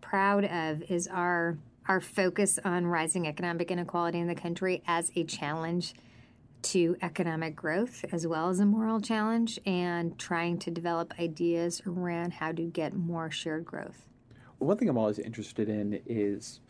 [0.00, 5.24] proud of is our our focus on rising economic inequality in the country as a
[5.24, 5.94] challenge
[6.62, 12.34] to economic growth as well as a moral challenge and trying to develop ideas around
[12.34, 14.06] how to get more shared growth.
[14.58, 16.60] One thing I'm always interested in is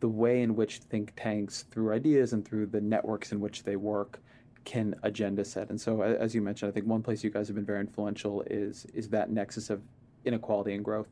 [0.00, 3.76] the way in which think tanks, through ideas and through the networks in which they
[3.76, 4.20] work,
[4.64, 5.70] can agenda set.
[5.70, 8.42] And so, as you mentioned, I think one place you guys have been very influential
[8.42, 9.80] is is that nexus of
[10.24, 11.08] inequality and growth.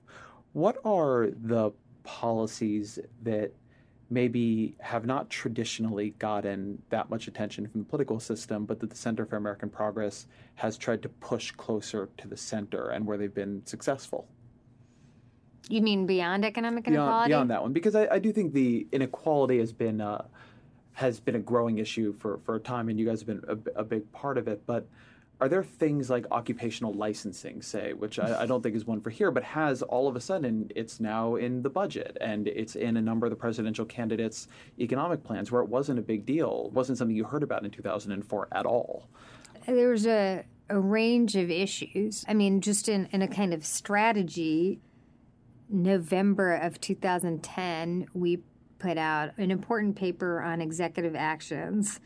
[0.52, 1.72] What are the
[2.02, 3.52] policies that
[4.08, 8.96] maybe have not traditionally gotten that much attention from the political system, but that the
[8.96, 13.34] Center for American Progress has tried to push closer to the center and where they've
[13.34, 14.28] been successful.
[15.68, 17.28] You mean beyond economic beyond, inequality?
[17.30, 20.24] Beyond that one, because I, I do think the inequality has been uh,
[20.92, 23.80] has been a growing issue for, for a time, and you guys have been a,
[23.80, 24.62] a big part of it.
[24.64, 24.86] But
[25.40, 29.10] are there things like occupational licensing, say, which I, I, don't think is one for
[29.10, 32.96] here, but has all of a sudden it's now in the budget and it's in
[32.96, 34.48] a number of the presidential candidates'
[34.80, 38.48] economic plans where it wasn't a big deal, wasn't something you heard about in 2004
[38.52, 39.08] at all?
[39.66, 42.24] There's a, a range of issues.
[42.26, 44.80] I mean, just in, in a kind of strategy,
[45.68, 48.38] November of 2010, we
[48.78, 52.00] put out an important paper on executive actions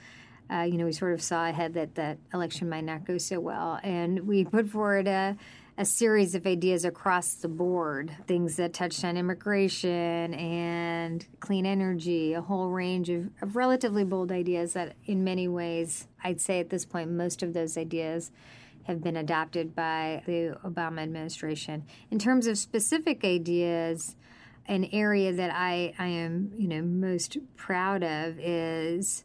[0.51, 3.39] uh, you know, we sort of saw ahead that that election might not go so
[3.39, 3.79] well.
[3.83, 5.37] And we put forward a,
[5.79, 12.33] a series of ideas across the board, things that touched on immigration and clean energy,
[12.33, 16.71] a whole range of, of relatively bold ideas that, in many ways, I'd say at
[16.71, 18.33] this point, most of those ideas
[18.91, 21.85] have been adopted by the Obama administration.
[22.11, 24.17] In terms of specific ideas,
[24.67, 29.25] an area that I, I am, you know, most proud of is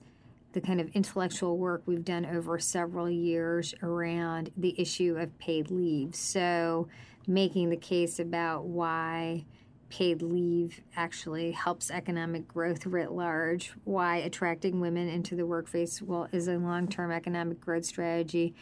[0.53, 5.69] the kind of intellectual work we've done over several years around the issue of paid
[5.69, 6.15] leave.
[6.15, 6.87] So,
[7.27, 9.45] making the case about why
[9.89, 16.27] paid leave actually helps economic growth writ large, why attracting women into the workforce well
[16.31, 18.55] is a long-term economic growth strategy,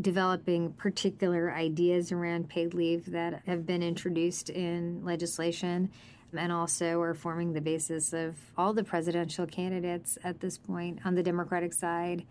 [0.00, 5.90] developing particular ideas around paid leave that have been introduced in legislation
[6.36, 11.14] and also are forming the basis of all the presidential candidates at this point on
[11.14, 12.24] the Democratic side,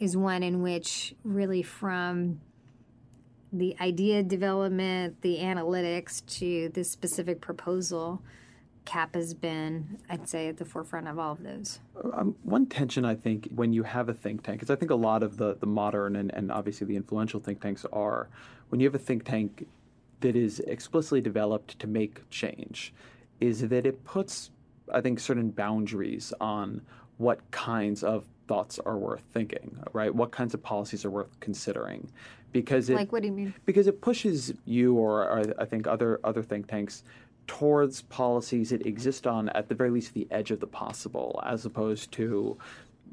[0.00, 2.40] is one in which, really, from
[3.52, 8.20] the idea development, the analytics to this specific proposal,
[8.84, 11.80] CAP has been, I'd say, at the forefront of all of those.
[12.12, 14.96] Um, one tension, I think, when you have a think tank, because I think a
[14.96, 18.28] lot of the, the modern and, and obviously the influential think tanks are,
[18.68, 19.66] when you have a think tank
[20.20, 22.92] that is explicitly developed to make change,
[23.40, 24.50] is that it puts,
[24.92, 26.82] I think, certain boundaries on
[27.16, 30.14] what kinds of thoughts are worth thinking, right?
[30.14, 32.10] What kinds of policies are worth considering,
[32.52, 33.54] because it, like what do you mean?
[33.64, 37.02] Because it pushes you or, or I think other other think tanks
[37.46, 41.64] towards policies that exist on at the very least the edge of the possible, as
[41.64, 42.58] opposed to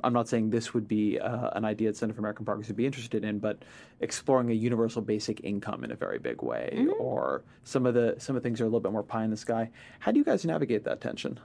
[0.03, 2.77] I'm not saying this would be uh, an idea that Center for American Progress would
[2.77, 3.63] be interested in, but
[3.99, 6.91] exploring a universal basic income in a very big way, mm-hmm.
[6.99, 9.29] or some of the some of the things are a little bit more pie in
[9.29, 9.69] the sky.
[9.99, 11.39] How do you guys navigate that tension?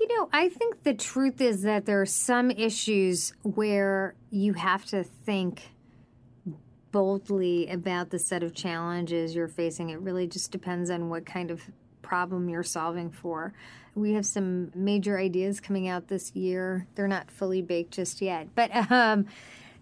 [0.00, 4.84] You know, I think the truth is that there are some issues where you have
[4.86, 5.62] to think
[6.90, 9.90] boldly about the set of challenges you're facing.
[9.90, 11.62] It really just depends on what kind of
[12.02, 13.52] problem you're solving for.
[13.94, 16.86] We have some major ideas coming out this year.
[16.94, 19.26] They're not fully baked just yet, but um,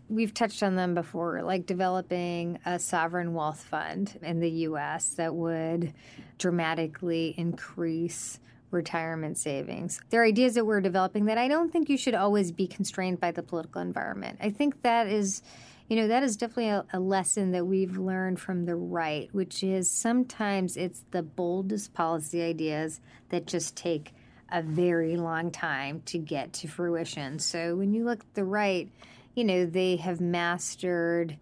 [0.08, 5.10] we've touched on them before, like developing a sovereign wealth fund in the U.S.
[5.14, 5.92] that would
[6.38, 8.40] dramatically increase
[8.70, 10.00] retirement savings.
[10.10, 13.20] There are ideas that we're developing that I don't think you should always be constrained
[13.20, 14.38] by the political environment.
[14.40, 15.42] I think that is,
[15.88, 19.62] you know, that is definitely a, a lesson that we've learned from the right, which
[19.62, 24.12] is sometimes it's the boldest policy ideas that just take
[24.50, 27.38] a very long time to get to fruition.
[27.38, 28.88] So when you look at the right,
[29.34, 31.36] you know, they have mastered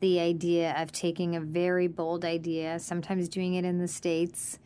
[0.00, 4.58] the idea of taking a very bold idea, sometimes doing it in the States.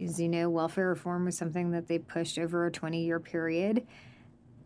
[0.00, 3.86] As you know, welfare reform was something that they pushed over a 20 year period.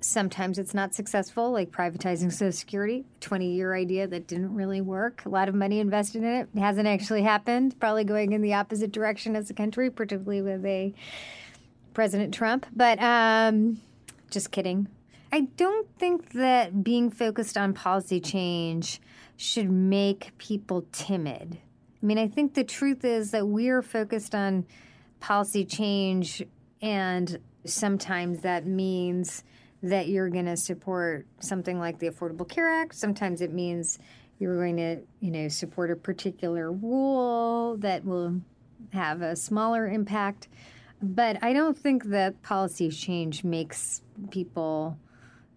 [0.07, 5.25] Sometimes it's not successful, like privatizing Social Security, 20 year idea that didn't really work.
[5.27, 6.49] A lot of money invested in it.
[6.55, 10.65] it hasn't actually happened, probably going in the opposite direction as a country, particularly with
[10.65, 10.95] a
[11.93, 12.67] President Trump.
[12.73, 13.81] But um,
[14.31, 14.87] just kidding.
[15.33, 19.01] I don't think that being focused on policy change
[19.37, 21.59] should make people timid.
[22.01, 24.67] I mean, I think the truth is that we're focused on
[25.19, 26.45] policy change,
[26.81, 29.43] and sometimes that means
[29.91, 32.95] that you're going to support something like the Affordable Care Act.
[32.95, 33.99] Sometimes it means
[34.39, 38.41] you're going to, you know, support a particular rule that will
[38.93, 40.49] have a smaller impact.
[41.03, 44.99] But I don't think that policy change makes people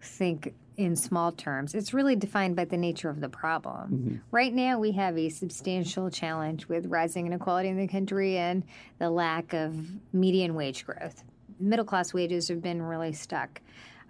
[0.00, 1.74] think in small terms.
[1.74, 3.90] It's really defined by the nature of the problem.
[3.90, 4.16] Mm-hmm.
[4.30, 8.64] Right now, we have a substantial challenge with rising inequality in the country and
[8.98, 9.76] the lack of
[10.12, 11.22] median wage growth.
[11.58, 13.60] Middle class wages have been really stuck.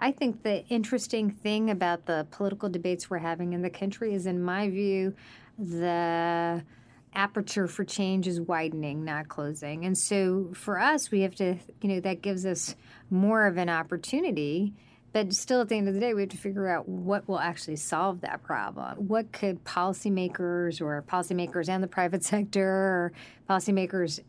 [0.00, 4.26] I think the interesting thing about the political debates we're having in the country is,
[4.26, 5.14] in my view,
[5.58, 6.64] the
[7.12, 9.84] aperture for change is widening, not closing.
[9.84, 12.74] And so for us, we have to, you know, that gives us
[13.10, 14.74] more of an opportunity
[15.12, 17.40] but still, at the end of the day, we have to figure out what will
[17.40, 19.08] actually solve that problem.
[19.08, 23.12] What could policymakers or policymakers and the private sector or
[23.48, 24.20] policymakers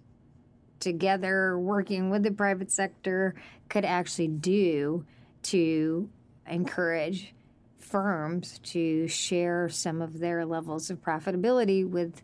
[0.79, 3.35] together working with the private sector
[3.69, 5.05] could actually do
[5.43, 6.09] to
[6.47, 7.33] encourage
[7.77, 12.21] firms to share some of their levels of profitability with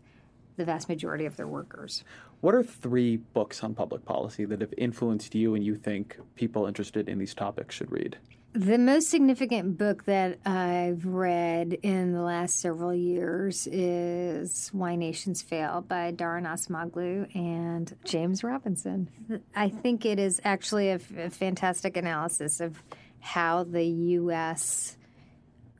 [0.56, 2.04] the vast majority of their workers.
[2.40, 6.66] What are three books on public policy that have influenced you and you think people
[6.66, 8.16] interested in these topics should read?
[8.54, 15.42] The most significant book that I've read in the last several years is Why Nations
[15.42, 19.10] Fail by Daron Acemoglu and James Robinson.
[19.54, 22.82] I think it is actually a, f- a fantastic analysis of
[23.20, 24.96] how the U.S.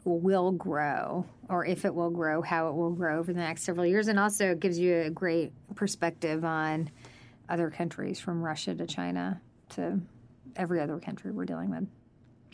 [0.04, 3.86] will grow, or if it will grow, how it will grow over the next several
[3.86, 6.90] years, and also gives you a great perspective on
[7.48, 10.00] other countries from Russia to China to
[10.56, 11.86] every other country we're dealing with.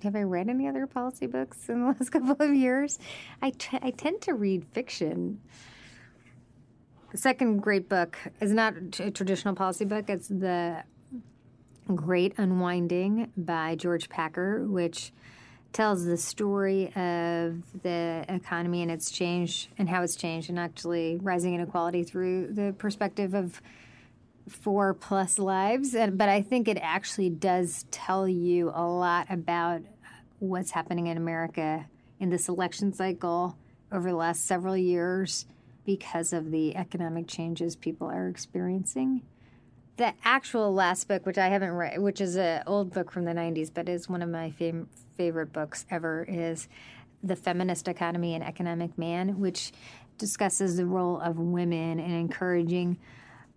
[0.02, 2.98] Have I read any other policy books in the last couple of years?
[3.40, 5.40] I, t- I tend to read fiction.
[7.10, 10.10] The second great book is not a traditional policy book.
[10.10, 10.84] It's the
[11.94, 15.12] Great Unwinding by George Packer, which
[15.72, 21.18] tells the story of the economy and its change and how it's changed, and actually
[21.20, 23.60] rising inequality through the perspective of
[24.48, 25.92] four plus lives.
[25.92, 29.82] But I think it actually does tell you a lot about
[30.38, 31.86] what's happening in America
[32.20, 33.58] in this election cycle
[33.90, 35.46] over the last several years
[35.84, 39.22] because of the economic changes people are experiencing.
[39.96, 43.32] The actual last book, which I haven't read, which is an old book from the
[43.32, 44.52] 90s, but is one of my
[45.16, 46.68] favorite books ever, is
[47.22, 49.70] The Feminist Economy and Economic Man, which
[50.18, 52.98] discusses the role of women in encouraging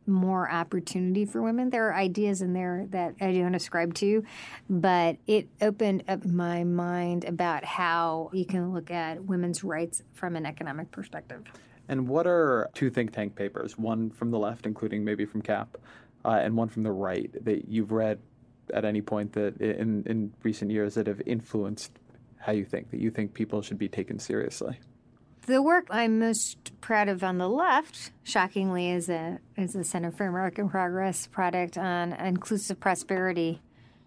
[0.05, 1.71] more opportunity for women.
[1.71, 4.23] There are ideas in there that I don't ascribe to,
[4.69, 10.35] but it opened up my mind about how you can look at women's rights from
[10.35, 11.45] an economic perspective.
[11.89, 15.77] And what are two think tank papers, one from the left, including maybe from CAP,
[16.27, 18.19] uh, and one from the right, that you've read
[18.73, 21.91] at any point that in, in recent years that have influenced
[22.37, 24.77] how you think, that you think people should be taken seriously?
[25.45, 30.11] The work I'm most proud of on the left, shockingly, is a is the Center
[30.11, 33.61] for American Progress product on inclusive prosperity,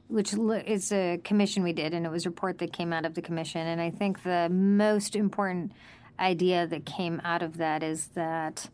[0.08, 3.14] which is a commission we did, and it was a report that came out of
[3.14, 3.66] the commission.
[3.66, 5.72] And I think the most important
[6.18, 8.68] idea that came out of that is that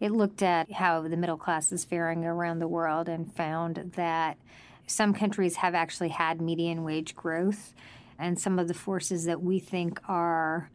[0.00, 4.38] it looked at how the middle class is faring around the world and found that
[4.86, 7.74] some countries have actually had median wage growth,
[8.18, 10.70] and some of the forces that we think are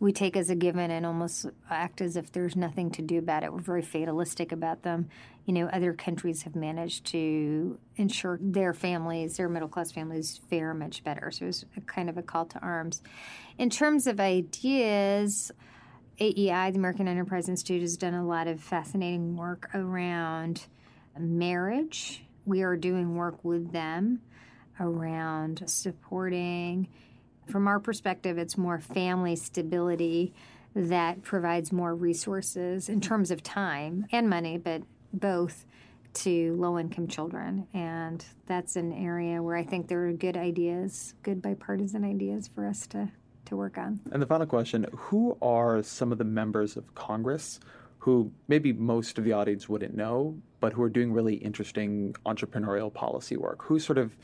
[0.00, 3.42] we take as a given and almost act as if there's nothing to do about
[3.42, 3.52] it.
[3.52, 5.08] We're very fatalistic about them.
[5.46, 10.74] You know, other countries have managed to ensure their families, their middle class families, fare
[10.74, 11.30] much better.
[11.30, 13.02] So it's kind of a call to arms.
[13.56, 15.52] In terms of ideas,
[16.20, 20.66] AEI, the American Enterprise Institute, has done a lot of fascinating work around
[21.18, 22.24] marriage.
[22.44, 24.20] We are doing work with them
[24.78, 26.88] around supporting.
[27.48, 30.34] From our perspective, it's more family stability
[30.74, 34.82] that provides more resources in terms of time and money, but
[35.12, 35.64] both
[36.14, 37.66] to low income children.
[37.74, 42.66] And that's an area where I think there are good ideas, good bipartisan ideas for
[42.66, 43.10] us to,
[43.46, 44.00] to work on.
[44.12, 47.60] And the final question Who are some of the members of Congress
[48.04, 52.92] who maybe most of the audience wouldn't know, but who are doing really interesting entrepreneurial
[52.92, 53.62] policy work?
[53.62, 54.14] Who sort of,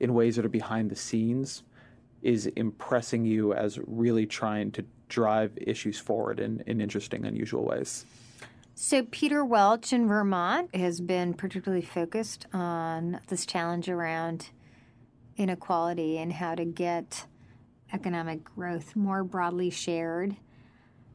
[0.00, 1.62] in ways that are behind the scenes,
[2.22, 8.06] is impressing you as really trying to drive issues forward in, in interesting, unusual ways?
[8.74, 14.48] So, Peter Welch in Vermont has been particularly focused on this challenge around
[15.36, 17.26] inequality and how to get
[17.92, 20.36] economic growth more broadly shared.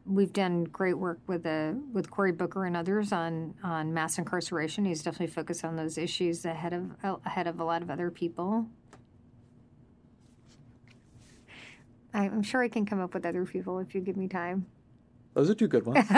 [0.05, 4.85] We've done great work with uh, with Cory Booker and others on on mass incarceration.
[4.85, 6.91] He's definitely focused on those issues ahead of
[7.25, 8.67] ahead of a lot of other people.
[12.13, 14.65] I'm sure I can come up with other people if you give me time.
[15.33, 16.05] Those are two good ones.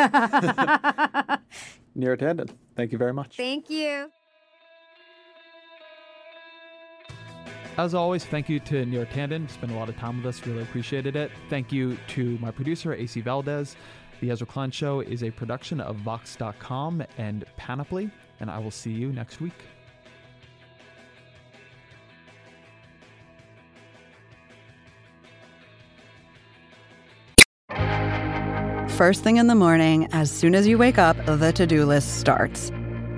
[1.95, 3.37] Neera Tanden, thank you very much.
[3.37, 4.09] Thank you.
[7.75, 9.49] As always, thank you to Neera Tanden.
[9.49, 10.45] Spent a lot of time with us.
[10.45, 11.31] Really appreciated it.
[11.49, 13.75] Thank you to my producer, AC Valdez.
[14.21, 18.91] The Ezra Klein Show is a production of Vox.com and Panoply, and I will see
[18.91, 19.53] you next week.
[28.89, 32.19] First thing in the morning, as soon as you wake up, the to do list
[32.19, 32.71] starts.